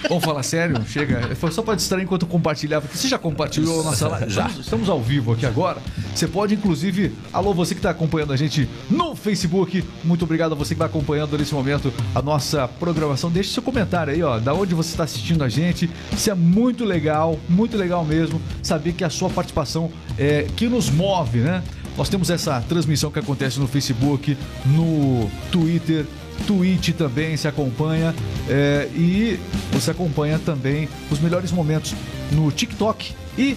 Vamos 0.09 0.25
falar 0.25 0.43
sério? 0.43 0.83
Chega. 0.87 1.35
Foi 1.37 1.51
só 1.51 1.63
pra 1.63 1.75
distrair 1.75 2.05
enquanto 2.05 2.27
compartilhava. 2.27 2.87
Você 2.93 3.09
já 3.09 3.19
compartilhou 3.19 3.81
a 3.81 3.85
nossa 3.85 4.09
live? 4.09 4.31
Já. 4.31 4.49
Estamos, 4.49 4.89
ao 4.89 5.01
vivo 5.01 5.33
aqui 5.33 5.47
agora. 5.47 5.81
Você 6.15 6.27
pode, 6.27 6.55
inclusive, 6.55 7.13
alô, 7.33 7.53
você 7.53 7.75
que 7.75 7.79
está 7.79 7.91
acompanhando 7.91 8.33
a 8.33 8.37
gente 8.37 8.69
no 8.91 9.15
Facebook. 9.15 9.85
Muito 10.03 10.25
obrigado 10.25 10.53
a 10.53 10.55
você 10.55 10.75
que 10.75 10.79
vai 10.79 10.89
acompanhando 10.89 11.37
nesse 11.37 11.55
momento 11.55 11.93
a 12.15 12.23
nossa 12.23 12.67
programação. 12.67 13.31
Deixe 13.31 13.53
seu 13.53 13.63
comentário 13.63 14.13
aí, 14.13 14.23
ó, 14.23 14.39
da 14.39 14.55
onde 14.55 14.75
você 14.75 14.91
está 14.91 15.05
assistindo 15.05 15.45
a 15.45 15.49
gente. 15.49 15.91
Isso 16.13 16.31
é 16.31 16.35
muito 16.35 16.85
legal, 16.85 17.39
muito 17.49 17.77
legal 17.77 18.05
mesmo. 18.05 18.41
Saber 18.63 18.93
que 18.93 19.05
a 19.05 19.11
sua 19.11 19.29
participação 19.29 19.91
é 20.19 20.47
que 20.57 20.69
nos 20.69 20.91
move, 20.91 21.41
né? 21.41 21.63
Nós 21.97 22.09
temos 22.09 22.31
essa 22.31 22.61
transmissão 22.63 23.11
que 23.11 23.19
acontece 23.19 23.59
no 23.61 23.67
Facebook, 23.67 24.37
no 24.65 25.31
Twitter, 25.51 26.07
Twitch 26.47 26.91
também 26.91 27.37
se 27.37 27.47
acompanha 27.49 28.15
é, 28.49 28.89
e 28.95 29.39
você 29.73 29.91
acompanha 29.91 30.39
também 30.39 30.89
os 31.11 31.19
melhores 31.21 31.53
momentos 31.53 31.95
no 32.33 32.51
TikTok 32.51 33.15
e 33.39 33.57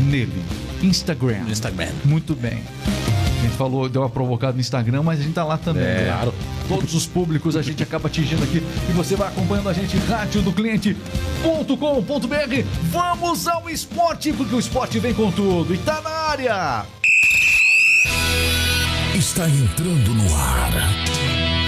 nele, 0.00 0.42
Instagram. 0.82 1.44
Instagram. 1.48 1.88
Muito 2.04 2.34
bem. 2.34 2.62
A 3.42 3.44
gente 3.44 3.56
falou, 3.56 3.88
deu 3.88 4.02
uma 4.02 4.10
provocada 4.10 4.52
no 4.52 4.60
Instagram, 4.60 5.02
mas 5.02 5.18
a 5.18 5.22
gente 5.22 5.34
tá 5.34 5.44
lá 5.44 5.58
também. 5.58 5.82
É. 5.82 6.04
Claro. 6.06 6.32
Todos 6.68 6.94
os 6.94 7.06
públicos 7.06 7.56
a 7.56 7.62
gente 7.62 7.82
acaba 7.82 8.06
atingindo 8.06 8.42
aqui 8.44 8.62
e 8.88 8.92
você 8.92 9.16
vai 9.16 9.28
acompanhando 9.28 9.68
a 9.68 9.72
gente 9.72 9.96
rádio 9.96 10.42
do 10.42 10.52
cliente.com.br. 10.52 11.02
Vamos 12.84 13.48
ao 13.48 13.68
esporte, 13.68 14.32
porque 14.32 14.54
o 14.54 14.60
esporte 14.60 15.00
vem 15.00 15.12
com 15.12 15.30
tudo 15.32 15.74
e 15.74 15.78
tá 15.78 16.00
na 16.00 16.10
área. 16.10 16.86
Está 19.14 19.48
entrando 19.48 20.14
no 20.14 20.36
ar. 20.36 20.72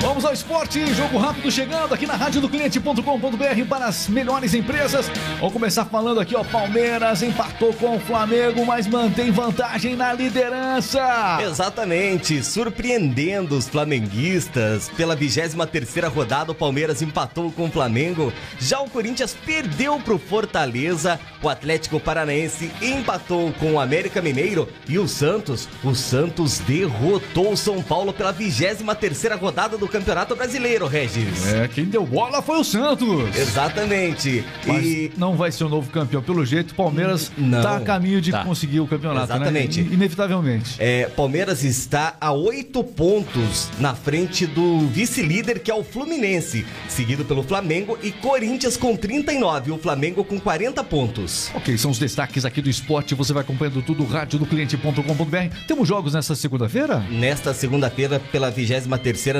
Vamos 0.00 0.24
ao 0.24 0.32
esporte, 0.32 0.94
jogo 0.94 1.18
rápido 1.18 1.50
chegando 1.50 1.92
aqui 1.92 2.06
na 2.06 2.14
rádio 2.14 2.40
do 2.40 2.48
cliente.com.br 2.48 3.68
para 3.68 3.86
as 3.86 4.08
melhores 4.08 4.54
empresas. 4.54 5.10
Vamos 5.38 5.52
começar 5.52 5.84
falando 5.84 6.20
aqui, 6.20 6.34
ó, 6.36 6.44
Palmeiras 6.44 7.22
empatou 7.22 7.72
com 7.74 7.96
o 7.96 8.00
Flamengo, 8.00 8.64
mas 8.64 8.86
mantém 8.86 9.30
vantagem 9.30 9.96
na 9.96 10.12
liderança. 10.12 11.38
Exatamente, 11.42 12.42
surpreendendo 12.42 13.56
os 13.56 13.68
flamenguistas. 13.68 14.88
Pela 14.96 15.16
23ª 15.16 16.08
rodada, 16.08 16.52
o 16.52 16.54
Palmeiras 16.54 17.02
empatou 17.02 17.50
com 17.50 17.64
o 17.64 17.70
Flamengo. 17.70 18.32
Já 18.58 18.80
o 18.80 18.90
Corinthians 18.90 19.36
perdeu 19.44 19.98
pro 19.98 20.18
Fortaleza. 20.18 21.18
O 21.42 21.48
Atlético 21.48 21.98
Paranaense 22.00 22.70
empatou 22.80 23.52
com 23.54 23.72
o 23.74 23.80
América 23.80 24.22
Mineiro. 24.22 24.68
E 24.88 24.98
o 24.98 25.08
Santos, 25.08 25.68
o 25.82 25.94
Santos 25.94 26.58
derrotou 26.60 27.52
o 27.52 27.56
São 27.56 27.82
Paulo 27.82 28.12
pela 28.12 28.32
23ª 28.32 29.38
rodada 29.38 29.76
do 29.76 29.85
Campeonato 29.88 30.34
Brasileiro, 30.36 30.86
Regis. 30.86 31.46
É, 31.46 31.68
quem 31.68 31.84
deu 31.84 32.04
bola 32.06 32.40
foi 32.42 32.58
o 32.58 32.64
Santos. 32.64 33.36
Exatamente. 33.36 34.44
Mas 34.66 34.84
E 34.84 35.12
não 35.16 35.36
vai 35.36 35.50
ser 35.52 35.64
o 35.64 35.68
novo 35.68 35.90
campeão. 35.90 36.22
Pelo 36.22 36.44
jeito, 36.44 36.74
Palmeiras 36.74 37.30
Não. 37.36 37.62
tá 37.62 37.76
a 37.76 37.80
caminho 37.80 38.20
de 38.20 38.30
Tá. 38.30 38.44
conseguir 38.44 38.80
o 38.80 38.86
campeonato, 38.86 39.32
Exatamente. 39.32 39.82
né? 39.82 39.92
Inevitavelmente. 39.92 40.76
É, 40.78 41.06
Palmeiras 41.08 41.62
está 41.64 42.16
a 42.20 42.32
oito 42.32 42.82
pontos 42.84 43.68
na 43.78 43.94
frente 43.94 44.46
do 44.46 44.80
vice-líder, 44.88 45.60
que 45.60 45.70
é 45.70 45.74
o 45.74 45.84
Fluminense, 45.84 46.66
seguido 46.88 47.24
pelo 47.24 47.42
Flamengo 47.42 47.98
e 48.02 48.10
Corinthians 48.10 48.76
com 48.76 48.96
39, 48.96 49.70
o 49.72 49.78
Flamengo 49.78 50.24
com 50.24 50.38
40 50.40 50.82
pontos. 50.84 51.50
Ok, 51.54 51.76
são 51.78 51.90
os 51.90 51.98
destaques 51.98 52.44
aqui 52.44 52.60
do 52.60 52.68
esporte. 52.70 53.14
Você 53.14 53.32
vai 53.32 53.42
acompanhando 53.42 53.82
tudo, 53.82 54.04
rádio 54.04 54.38
do 54.38 54.46
cliente.com.br. 54.46 55.56
Temos 55.66 55.88
jogos 55.88 56.14
nessa 56.14 56.34
segunda-feira? 56.34 57.04
Nesta 57.10 57.52
segunda-feira, 57.54 58.20
pela 58.32 58.50
23 58.50 58.86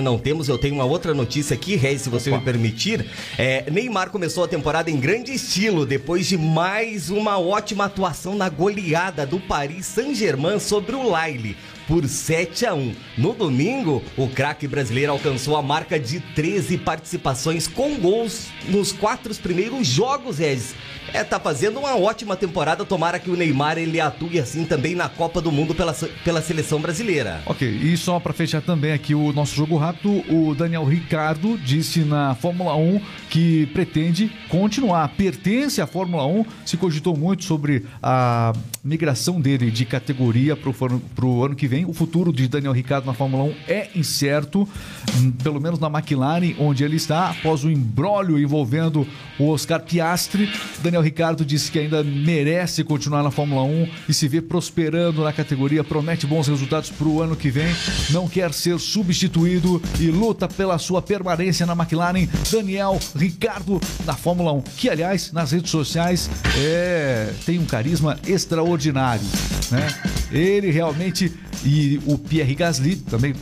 não 0.02 0.18
temos. 0.18 0.35
Eu 0.48 0.58
tenho 0.58 0.74
uma 0.74 0.84
outra 0.84 1.14
notícia 1.14 1.54
aqui, 1.54 1.76
Reis, 1.76 2.02
se 2.02 2.08
você 2.08 2.30
Opa. 2.30 2.38
me 2.38 2.44
permitir. 2.44 3.06
É, 3.38 3.68
Neymar 3.70 4.10
começou 4.10 4.44
a 4.44 4.48
temporada 4.48 4.90
em 4.90 4.98
grande 4.98 5.32
estilo, 5.32 5.86
depois 5.86 6.26
de 6.26 6.36
mais 6.36 7.10
uma 7.10 7.38
ótima 7.38 7.86
atuação 7.86 8.34
na 8.34 8.48
goleada 8.48 9.26
do 9.26 9.40
Paris 9.40 9.86
Saint-Germain 9.86 10.58
sobre 10.58 10.94
o 10.94 11.02
Lille. 11.02 11.56
Por 11.86 12.06
7 12.08 12.66
a 12.66 12.74
1. 12.74 12.94
No 13.16 13.32
domingo, 13.32 14.02
o 14.16 14.28
craque 14.28 14.66
brasileiro 14.66 15.12
alcançou 15.12 15.56
a 15.56 15.62
marca 15.62 15.98
de 15.98 16.20
13 16.20 16.78
participações 16.78 17.68
com 17.68 17.94
gols 17.96 18.48
nos 18.68 18.92
quatro 18.92 19.34
primeiros 19.36 19.86
jogos, 19.86 20.38
Regis. 20.38 20.74
É, 21.12 21.22
tá 21.22 21.38
fazendo 21.38 21.78
uma 21.78 21.96
ótima 21.96 22.36
temporada. 22.36 22.84
Tomara 22.84 23.18
que 23.18 23.30
o 23.30 23.36
Neymar 23.36 23.78
ele 23.78 24.00
atue 24.00 24.38
assim 24.38 24.64
também 24.64 24.94
na 24.94 25.08
Copa 25.08 25.40
do 25.40 25.52
Mundo 25.52 25.74
pela, 25.74 25.94
pela 26.24 26.42
seleção 26.42 26.80
brasileira. 26.80 27.42
Ok, 27.46 27.68
e 27.68 27.96
só 27.96 28.18
para 28.18 28.32
fechar 28.32 28.60
também 28.60 28.92
aqui 28.92 29.14
o 29.14 29.32
nosso 29.32 29.54
jogo 29.54 29.76
rápido, 29.76 30.24
o 30.28 30.54
Daniel 30.54 30.84
Ricardo 30.84 31.56
disse 31.58 32.00
na 32.00 32.34
Fórmula 32.34 32.74
1 32.74 33.00
que 33.30 33.66
pretende 33.66 34.30
continuar, 34.48 35.08
pertence 35.16 35.80
à 35.80 35.86
Fórmula 35.86 36.26
1, 36.26 36.44
se 36.64 36.76
cogitou 36.76 37.16
muito 37.16 37.44
sobre 37.44 37.84
a 38.02 38.52
migração 38.82 39.40
dele 39.40 39.70
de 39.70 39.84
categoria 39.84 40.56
para 40.56 41.26
o 41.26 41.44
ano 41.44 41.54
que 41.54 41.66
vem. 41.66 41.75
O 41.85 41.92
futuro 41.92 42.33
de 42.33 42.49
Daniel 42.49 42.73
Ricardo 42.73 43.06
na 43.06 43.14
Fórmula 43.14 43.45
1 43.45 43.54
é 43.68 43.88
incerto, 43.95 44.68
hum, 45.16 45.33
pelo 45.42 45.61
menos 45.61 45.78
na 45.78 45.88
McLaren, 45.88 46.54
onde 46.59 46.85
ele 46.85 46.97
está, 46.97 47.30
após 47.30 47.64
o 47.64 47.71
embrólio 47.71 48.38
envolvendo 48.38 49.06
o 49.38 49.49
Oscar 49.49 49.80
Piastri. 49.80 50.50
Daniel 50.83 51.02
Ricardo 51.02 51.45
disse 51.45 51.71
que 51.71 51.78
ainda 51.78 52.02
merece 52.02 52.85
continuar 52.85 53.23
na 53.23 53.30
Fórmula 53.30 53.62
1 53.62 53.88
e 54.09 54.14
se 54.14 54.28
vê 54.28 54.40
prosperando 54.40 55.23
na 55.23 55.33
categoria, 55.33 55.85
promete 55.85 56.26
bons 56.26 56.49
resultados 56.49 56.90
para 56.90 57.06
o 57.06 57.21
ano 57.21 57.37
que 57.37 57.50
vem, 57.50 57.75
não 58.11 58.28
quer 58.28 58.52
ser 58.52 58.78
substituído 58.78 59.83
e 60.00 60.11
luta 60.11 60.49
pela 60.49 60.78
sua 60.78 61.02
permanência 61.02 61.66
na 61.66 61.73
McLaren. 61.73 62.28
Daniel 62.50 62.99
Ricardo 63.14 63.80
na 64.04 64.14
Fórmula 64.14 64.52
1, 64.52 64.62
que 64.76 64.88
aliás 64.88 65.33
nas 65.33 65.52
redes 65.52 65.71
sociais 65.71 66.30
é, 66.59 67.33
tem 67.45 67.59
um 67.59 67.66
carisma 67.66 68.18
extraordinário, 68.26 69.26
né? 69.71 69.87
Ele 70.30 70.71
realmente 70.71 71.33
e 71.66 72.00
o 72.06 72.16
Pierre 72.16 72.54
Gasly 72.54 72.94
também, 72.94 73.35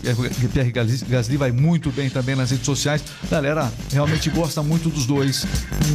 Pierre 0.50 0.72
Gasly 0.72 1.36
vai 1.36 1.52
muito 1.52 1.90
bem 1.90 2.08
também 2.08 2.34
nas 2.34 2.50
redes 2.50 2.64
sociais. 2.64 3.04
Galera, 3.30 3.70
realmente 3.92 4.30
gosta 4.30 4.62
muito 4.62 4.88
dos 4.88 5.04
dois 5.04 5.44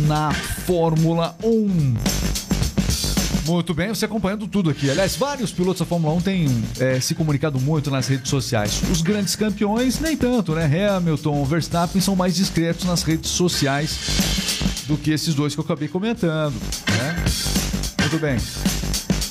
na 0.05 0.31
Fórmula 0.31 1.35
1. 1.43 1.95
Muito 3.47 3.73
bem, 3.73 3.89
você 3.89 4.05
acompanhando 4.05 4.45
tudo 4.45 4.69
aqui. 4.69 4.91
Aliás, 4.91 5.15
vários 5.15 5.51
pilotos 5.51 5.79
da 5.79 5.85
Fórmula 5.87 6.13
1 6.13 6.21
têm 6.21 6.63
é, 6.79 6.99
se 6.99 7.15
comunicado 7.15 7.59
muito 7.59 7.89
nas 7.89 8.07
redes 8.07 8.29
sociais. 8.29 8.79
Os 8.91 9.01
grandes 9.01 9.35
campeões, 9.35 9.99
nem 9.99 10.15
tanto, 10.15 10.53
né? 10.53 10.87
Hamilton, 10.87 11.43
Verstappen 11.45 11.99
são 11.99 12.15
mais 12.15 12.35
discretos 12.35 12.85
nas 12.85 13.01
redes 13.01 13.31
sociais 13.31 13.97
do 14.85 14.95
que 14.95 15.09
esses 15.09 15.33
dois 15.33 15.55
que 15.55 15.59
eu 15.59 15.65
acabei 15.65 15.87
comentando, 15.87 16.53
né? 16.53 17.25
Muito 18.01 18.19
bem. 18.19 18.37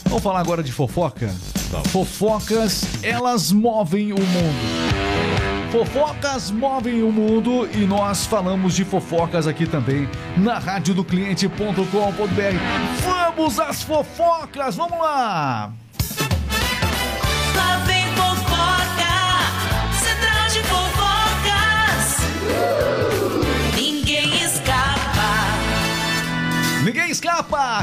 Vamos 0.04 0.22
falar 0.22 0.40
agora 0.40 0.64
de 0.64 0.72
fofoca? 0.72 1.32
Fofocas, 1.88 2.84
elas 3.02 3.52
movem 3.52 4.12
o 4.12 4.18
mundo. 4.18 4.88
Fofocas 5.70 6.50
movem 6.50 7.02
o 7.02 7.12
mundo 7.12 7.68
e 7.74 7.84
nós 7.84 8.24
falamos 8.24 8.74
de 8.74 8.84
fofocas 8.84 9.46
aqui 9.46 9.66
também 9.66 10.08
na 10.36 10.58
rádio 10.58 10.94
do 10.94 11.04
cliente.com.br. 11.04 11.84
Vamos 13.04 13.60
às 13.60 13.82
fofocas, 13.82 14.76
vamos! 14.76 14.98
Lá 14.98 15.70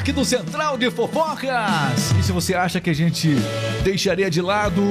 aqui 0.05 0.11
do 0.11 0.23
Central 0.23 0.77
de 0.77 0.91
Fofocas! 0.91 2.11
E 2.19 2.21
se 2.21 2.31
você 2.31 2.53
acha 2.53 2.79
que 2.79 2.91
a 2.91 2.93
gente 2.93 3.35
deixaria 3.83 4.29
de 4.29 4.39
lado 4.39 4.83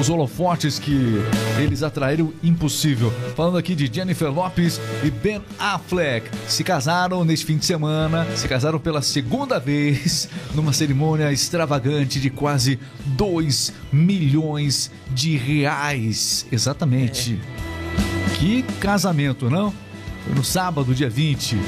os 0.00 0.08
holofotes 0.08 0.78
que 0.78 1.22
eles 1.58 1.82
atraíram, 1.82 2.32
impossível. 2.42 3.12
Falando 3.36 3.58
aqui 3.58 3.74
de 3.74 3.94
Jennifer 3.94 4.32
Lopes 4.32 4.80
e 5.02 5.10
Ben 5.10 5.42
Affleck. 5.58 6.30
Se 6.48 6.64
casaram 6.64 7.26
neste 7.26 7.44
fim 7.44 7.58
de 7.58 7.66
semana, 7.66 8.26
se 8.36 8.48
casaram 8.48 8.78
pela 8.78 9.02
segunda 9.02 9.60
vez 9.60 10.30
numa 10.54 10.72
cerimônia 10.72 11.30
extravagante 11.30 12.18
de 12.18 12.30
quase 12.30 12.78
2 13.04 13.70
milhões 13.92 14.90
de 15.10 15.36
reais. 15.36 16.46
Exatamente. 16.50 17.38
Que 18.38 18.62
casamento, 18.80 19.50
não? 19.50 19.74
Foi 20.24 20.34
no 20.34 20.42
sábado, 20.42 20.94
dia 20.94 21.10
20. 21.10 21.58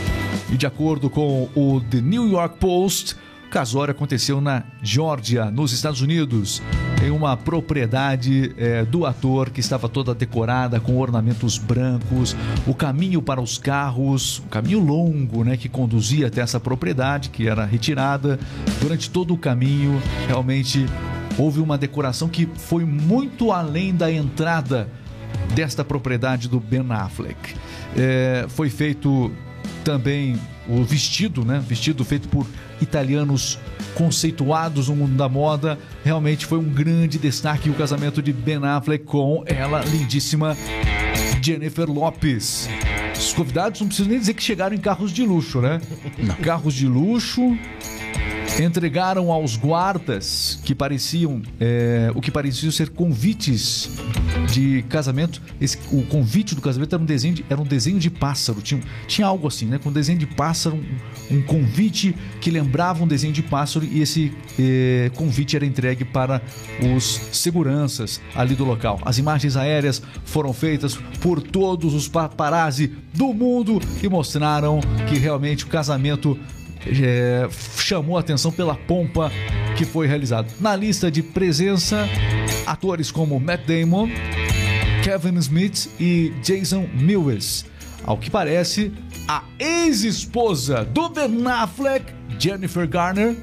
E 0.51 0.57
de 0.57 0.67
acordo 0.67 1.11
com 1.11 1.49
o 1.55 1.81
The 1.81 2.01
New 2.01 2.29
York 2.29 2.59
Post, 2.59 3.17
o 3.47 3.51
casório 3.51 3.93
aconteceu 3.93 4.41
na 4.41 4.65
Geórgia, 4.83 5.51
nos 5.51 5.73
Estados 5.73 6.01
Unidos, 6.01 6.63
em 7.05 7.11
uma 7.11 7.37
propriedade 7.37 8.53
eh, 8.57 8.85
do 8.85 9.07
ator 9.07 9.51
que 9.51 9.61
estava 9.61 9.89
toda 9.89 10.15
decorada 10.15 10.81
com 10.81 10.99
ornamentos 10.99 11.57
brancos, 11.57 12.37
o 12.67 12.75
caminho 12.75 13.23
para 13.23 13.41
os 13.41 13.59
carros, 13.59 14.43
um 14.45 14.49
caminho 14.49 14.81
longo, 14.81 15.45
né, 15.45 15.57
que 15.57 15.69
conduzia 15.69 16.27
até 16.27 16.41
essa 16.41 16.59
propriedade, 16.59 17.31
que 17.31 17.49
era 17.49 17.65
retirada. 17.65 18.39
Durante 18.81 19.11
todo 19.11 19.35
o 19.35 19.39
caminho, 19.39 20.01
realmente 20.27 20.87
houve 21.39 21.61
uma 21.61 21.79
decoração 21.79 22.29
que 22.29 22.49
foi 22.57 22.85
muito 22.85 23.53
além 23.53 23.95
da 23.95 24.11
entrada 24.11 24.89
desta 25.55 25.85
propriedade 25.85 26.49
do 26.49 26.59
Ben 26.59 26.85
Affleck. 26.91 27.55
É, 27.97 28.47
foi 28.49 28.69
feito 28.69 29.31
também 29.85 30.39
o 30.69 30.83
vestido, 30.83 31.45
né? 31.45 31.63
Vestido 31.67 32.05
feito 32.05 32.29
por 32.29 32.47
italianos 32.81 33.59
conceituados 33.95 34.89
no 34.89 34.97
mundo 34.97 35.17
da 35.17 35.29
moda. 35.29 35.79
Realmente 36.05 36.45
foi 36.47 36.59
um 36.59 36.69
grande 36.69 37.19
destaque 37.19 37.71
o 37.71 37.75
casamento 37.75 38.23
de 38.23 38.33
Ben 38.33 38.65
Affleck 38.65 39.05
com 39.05 39.43
ela, 39.47 39.83
lindíssima 39.85 40.57
Jennifer 41.43 41.89
Lopes. 41.89 42.69
Os 43.17 43.33
convidados 43.33 43.81
não 43.81 43.87
precisam 43.87 44.11
nem 44.11 44.21
dizer 44.21 44.35
que 44.35 44.43
chegaram 44.43 44.75
em 44.75 44.81
carros 44.81 45.13
de 45.13 45.25
luxo, 45.25 45.61
né? 45.61 45.81
Carros 46.43 46.75
de 46.75 46.87
luxo, 46.87 47.57
entregaram 48.61 49.31
aos 49.31 49.57
guardas 49.57 50.59
que 50.65 50.75
pareciam 50.75 51.43
é, 51.61 52.11
o 52.15 52.21
que 52.21 52.31
pareciam 52.31 52.71
ser 52.71 52.91
convites 52.91 53.91
de 54.57 54.83
casamento. 54.89 55.43
Esse, 55.61 55.79
o 55.93 56.03
convite 56.07 56.55
do 56.55 56.63
casamento 56.63 56.95
era 56.95 57.03
um 57.03 57.07
desenho 57.07 57.35
de, 57.35 57.45
era 57.51 57.61
um 57.61 57.65
desenho 57.65 57.99
de 57.99 58.09
pássaro. 58.09 58.63
Tinha, 58.63 58.81
tinha 59.07 59.27
algo 59.27 59.47
assim, 59.47 59.67
né? 59.67 59.79
Com 59.79 59.91
um 59.91 59.93
desenho 59.93 60.19
de 60.19 60.27
pássaro, 60.27 60.77
um, 61.31 61.37
um 61.37 61.43
convite 61.43 62.17
que 62.41 62.51
lembrava 62.51 63.05
um 63.05 63.07
desenho 63.07 63.35
de 63.35 63.43
pássaro 63.43 63.85
e 63.85 64.01
esse 64.01 64.33
é, 64.59 65.11
convite 65.15 65.57
era 65.57 65.67
entregue 65.67 66.07
para 66.07 66.41
os 66.97 67.21
seguranças 67.33 68.19
ali 68.35 68.55
do 68.55 68.65
local. 68.65 68.99
As 69.05 69.19
imagens 69.19 69.57
aéreas 69.57 70.03
foram 70.25 70.55
feitas 70.55 70.99
por 71.21 71.43
todos 71.43 71.93
os 71.93 72.09
paparazzi 72.09 72.93
do 73.13 73.35
mundo 73.35 73.79
e 74.03 74.09
mostraram 74.09 74.81
que 75.07 75.19
realmente 75.19 75.65
o 75.65 75.69
casamento 75.69 76.39
é, 76.87 77.49
chamou 77.79 78.17
a 78.17 78.21
atenção 78.21 78.51
pela 78.51 78.75
pompa 78.75 79.31
que 79.77 79.85
foi 79.85 80.07
realizado. 80.07 80.49
Na 80.61 80.75
lista 80.75 81.11
de 81.11 81.23
presença, 81.23 82.09
atores 82.67 83.11
como 83.11 83.39
Matt 83.39 83.67
Damon, 83.67 84.09
Kevin 85.07 85.37
Smith 85.39 85.89
e 86.01 86.33
Jason 86.43 86.89
Mewes. 86.93 87.65
Ao 88.03 88.19
que 88.19 88.29
parece, 88.29 88.93
a 89.29 89.45
ex-esposa 89.57 90.85
do 90.85 91.09
Ben 91.09 91.47
Affleck, 91.47 92.13
Jennifer 92.41 92.89
Garner, 92.89 93.37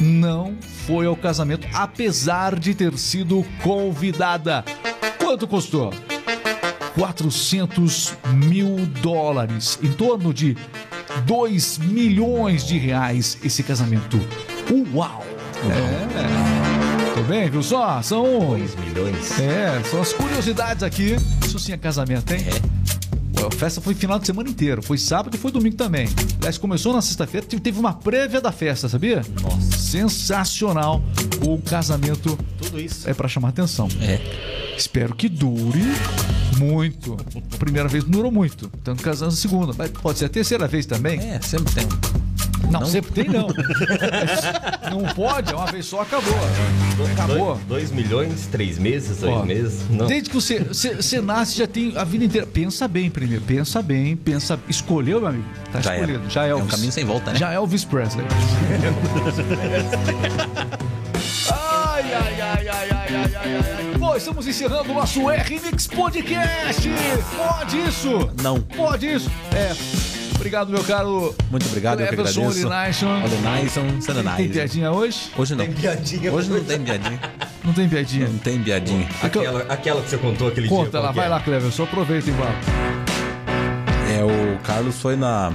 não 0.00 0.56
foi 0.86 1.04
ao 1.04 1.14
casamento, 1.14 1.68
apesar 1.74 2.58
de 2.58 2.74
ter 2.74 2.96
sido 2.96 3.44
convidada. 3.62 4.64
Quanto 5.18 5.46
custou? 5.46 5.92
400 6.94 8.16
mil 8.32 8.76
dólares, 9.02 9.78
em 9.82 9.92
torno 9.92 10.32
de 10.32 10.56
2 11.26 11.76
milhões 11.80 12.66
de 12.66 12.78
reais 12.78 13.36
esse 13.44 13.62
casamento. 13.62 14.18
Uau! 14.94 15.22
É. 15.68 16.49
Tudo 17.20 17.28
bem, 17.28 17.50
viu 17.50 17.62
só? 17.62 18.00
São. 18.02 18.24
2 18.50 18.74
milhões. 18.76 19.38
É, 19.38 19.82
são 19.90 20.00
as 20.00 20.12
curiosidades 20.12 20.82
aqui. 20.82 21.16
Isso 21.44 21.58
sim 21.58 21.72
é 21.72 21.76
casamento, 21.76 22.32
hein? 22.32 22.44
A 23.46 23.54
festa 23.54 23.80
foi 23.80 23.94
final 23.94 24.18
de 24.18 24.26
semana 24.26 24.48
inteiro. 24.48 24.82
Foi 24.82 24.96
sábado 24.96 25.34
e 25.34 25.38
foi 25.38 25.50
domingo 25.50 25.76
também. 25.76 26.08
Aliás, 26.38 26.56
começou 26.56 26.92
na 26.94 27.02
sexta-feira, 27.02 27.46
te- 27.46 27.58
teve 27.60 27.78
uma 27.78 27.92
prévia 27.92 28.40
da 28.40 28.50
festa, 28.52 28.88
sabia? 28.88 29.22
Nossa. 29.42 29.78
Sensacional. 29.78 31.02
O 31.46 31.58
casamento 31.58 32.38
Tudo 32.58 32.80
isso. 32.80 33.08
é 33.08 33.12
pra 33.14 33.28
chamar 33.28 33.48
atenção. 33.48 33.88
É. 34.00 34.18
Espero 34.76 35.14
que 35.14 35.28
dure 35.28 35.82
muito. 36.58 37.16
A 37.52 37.56
primeira 37.58 37.88
vez 37.88 38.04
não 38.04 38.10
durou 38.12 38.32
muito. 38.32 38.70
Tanto 38.82 39.02
casando 39.02 39.32
a 39.32 39.36
segunda. 39.36 39.74
Mas 39.76 39.90
pode 39.90 40.18
ser 40.18 40.24
a 40.26 40.28
terceira 40.30 40.66
vez 40.66 40.86
também. 40.86 41.18
É, 41.20 41.40
sempre 41.42 41.74
tem. 41.74 41.86
Não, 42.70 42.80
não, 42.80 42.86
sempre 42.86 43.10
tem 43.12 43.24
não. 43.24 43.48
não 44.90 45.14
pode, 45.14 45.52
é 45.52 45.56
uma 45.56 45.66
vez 45.66 45.86
só, 45.86 46.02
acabou. 46.02 46.32
Acabou. 47.12 47.60
dois 47.66 47.90
milhões, 47.90 48.46
três 48.46 48.78
meses, 48.78 49.18
dois 49.18 49.44
meses. 49.44 49.82
Não. 49.90 50.06
Desde 50.06 50.30
que 50.30 50.36
você, 50.36 50.60
você, 50.60 50.94
você, 50.94 51.20
nasce, 51.20 51.56
já 51.58 51.66
tem 51.66 51.96
a 51.96 52.04
vida 52.04 52.24
inteira. 52.24 52.46
Pensa 52.46 52.86
bem 52.86 53.10
primeiro, 53.10 53.42
pensa 53.44 53.82
bem, 53.82 54.16
pensa. 54.16 54.58
Escolheu, 54.68 55.20
meu 55.20 55.28
amigo? 55.28 55.44
Tá 55.72 55.80
já 55.80 55.94
é. 55.94 56.00
escolhido. 56.00 56.26
É. 56.26 56.30
Já 56.30 56.46
É, 56.46 56.50
é 56.50 56.54
um 56.54 56.66
caminho 56.66 56.92
sem 56.92 57.04
volta, 57.04 57.32
né? 57.32 57.38
Já 57.38 57.50
é 57.50 57.58
o 57.58 57.66
Vice 57.66 57.86
Presley. 57.86 58.24
ai, 61.50 62.04
ai, 62.14 62.40
ai, 62.40 62.68
ai, 62.68 62.68
ai, 62.68 62.88
ai, 62.90 63.34
ai, 63.34 63.74
ai. 63.76 63.98
Bom, 63.98 64.16
estamos 64.16 64.46
encerrando 64.46 64.92
o 64.92 64.94
nosso 64.94 65.28
R-Mix 65.28 65.86
Podcast. 65.88 66.88
Pode 67.36 67.78
isso? 67.80 68.30
Não. 68.42 68.60
Pode 68.60 69.06
isso? 69.12 69.30
É. 69.52 70.09
Obrigado, 70.40 70.70
meu 70.70 70.82
caro. 70.82 71.34
Muito 71.50 71.66
obrigado, 71.66 72.00
eu 72.00 72.08
que 72.08 72.14
Cleverson 72.14 72.40
agradeço. 72.40 72.66
Olinaison. 72.66 73.24
Olinaison, 73.24 74.00
sendo 74.00 74.36
Tem 74.36 74.48
piadinha 74.48 74.90
hoje? 74.90 75.30
Hoje 75.36 75.54
não. 75.54 75.66
Tem 75.66 75.74
piadinha. 75.74 76.32
Hoje 76.32 76.50
não 76.50 76.64
tem 76.64 76.80
piadinha. 76.80 77.20
Não 77.62 77.72
tem 77.74 77.88
piadinha. 77.90 78.26
Não 78.26 78.38
tem 78.38 78.62
piadinha. 78.62 79.08
Aquela, 79.22 79.62
aquela 79.64 80.00
que 80.00 80.08
você 80.08 80.16
contou 80.16 80.48
aquele 80.48 80.66
dia. 80.66 80.74
Conta 80.74 80.98
lá, 80.98 81.12
vai 81.12 81.26
é? 81.26 81.28
lá, 81.28 81.40
Cleverson. 81.40 81.82
Aproveita 81.82 82.30
e 82.30 82.32
vai. 82.32 82.54
É, 84.16 84.24
o 84.24 84.58
Carlos 84.60 84.98
foi 84.98 85.14
na 85.14 85.52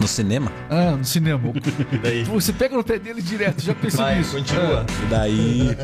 no 0.00 0.08
cinema. 0.08 0.50
Ah, 0.68 0.96
no 0.96 1.04
cinema. 1.04 1.40
E 1.92 1.98
daí? 1.98 2.24
Você 2.24 2.52
pega 2.52 2.76
no 2.76 2.82
pé 2.82 2.98
dele 2.98 3.22
direto, 3.22 3.62
já 3.62 3.74
percebi 3.76 4.02
Vai, 4.02 4.20
isso. 4.20 4.36
continua. 4.36 4.84
E 5.04 5.06
daí 5.08 5.76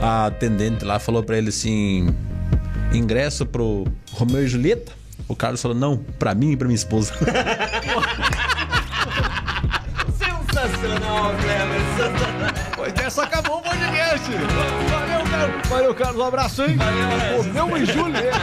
a 0.00 0.26
atendente 0.26 0.84
lá 0.84 0.98
falou 0.98 1.22
pra 1.22 1.38
ele 1.38 1.50
assim: 1.50 2.12
ingresso 2.92 3.46
pro 3.46 3.84
Romeu 4.10 4.42
e 4.42 4.48
Julieta? 4.48 5.05
O 5.28 5.34
Carlos 5.36 5.60
falou: 5.60 5.76
não, 5.76 5.96
pra 6.18 6.34
mim 6.34 6.52
e 6.52 6.56
pra 6.56 6.66
minha 6.66 6.76
esposa. 6.76 7.12
Sensacional, 10.18 11.32
Cleverson. 11.40 12.12
Pois 12.76 12.92
dessa 12.92 13.22
acabou 13.24 13.58
o 13.58 13.62
podcast. 13.62 14.30
Valeu, 14.30 15.24
Carlos. 15.30 15.68
Valeu, 15.68 15.94
Carlos. 15.94 16.20
Um 16.22 16.26
abraço, 16.26 16.62
hein? 16.64 16.76
Romeu 17.36 17.76
e 17.76 17.84
Julieta. 17.86 18.36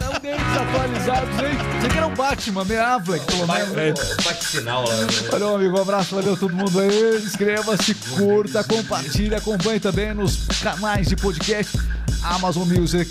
Não 0.00 0.12
deles 0.20 0.40
atualizados, 0.56 1.38
hein? 1.40 1.58
Você 1.80 1.88
que 1.88 1.96
era 1.98 2.06
o 2.06 2.10
Batman, 2.10 2.64
meio 2.64 2.82
Affleck, 2.84 3.24
pelo 3.26 3.46
menos. 3.46 4.16
Bate 4.24 4.44
sinal 4.44 4.84
lá. 4.88 4.94
né? 4.94 5.06
Valeu, 5.30 5.54
amigo. 5.56 5.78
Um 5.78 5.82
abraço, 5.82 6.14
valeu 6.14 6.36
todo 6.36 6.54
mundo 6.54 6.80
aí. 6.80 7.16
Inscreva-se, 7.24 7.94
curta, 7.94 8.64
compartilhe, 8.64 9.34
acompanhe 9.34 9.80
também 9.80 10.14
nos 10.14 10.46
canais 10.62 11.08
de 11.08 11.16
podcast 11.16 11.78
Amazon 12.22 12.66
Music, 12.68 13.10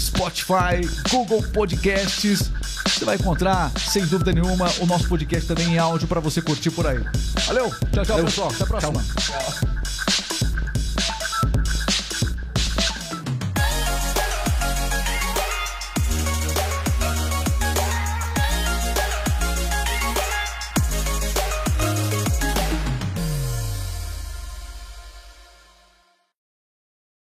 Spotify, 0.00 0.80
Google 1.10 1.42
Podcasts. 1.52 2.50
Você 2.86 3.04
vai 3.04 3.16
encontrar, 3.16 3.70
sem 3.78 4.04
dúvida 4.06 4.32
nenhuma, 4.32 4.70
o 4.80 4.86
nosso 4.86 5.08
podcast 5.08 5.46
também 5.46 5.74
em 5.74 5.78
áudio 5.78 6.08
para 6.08 6.20
você 6.20 6.40
curtir 6.40 6.70
por 6.70 6.86
aí. 6.86 7.00
Valeu, 7.46 7.70
tchau, 7.92 8.04
tchau, 8.04 8.24
pessoal. 8.24 8.50
Até 8.50 8.64
a 8.64 8.66
próxima. 8.66 9.79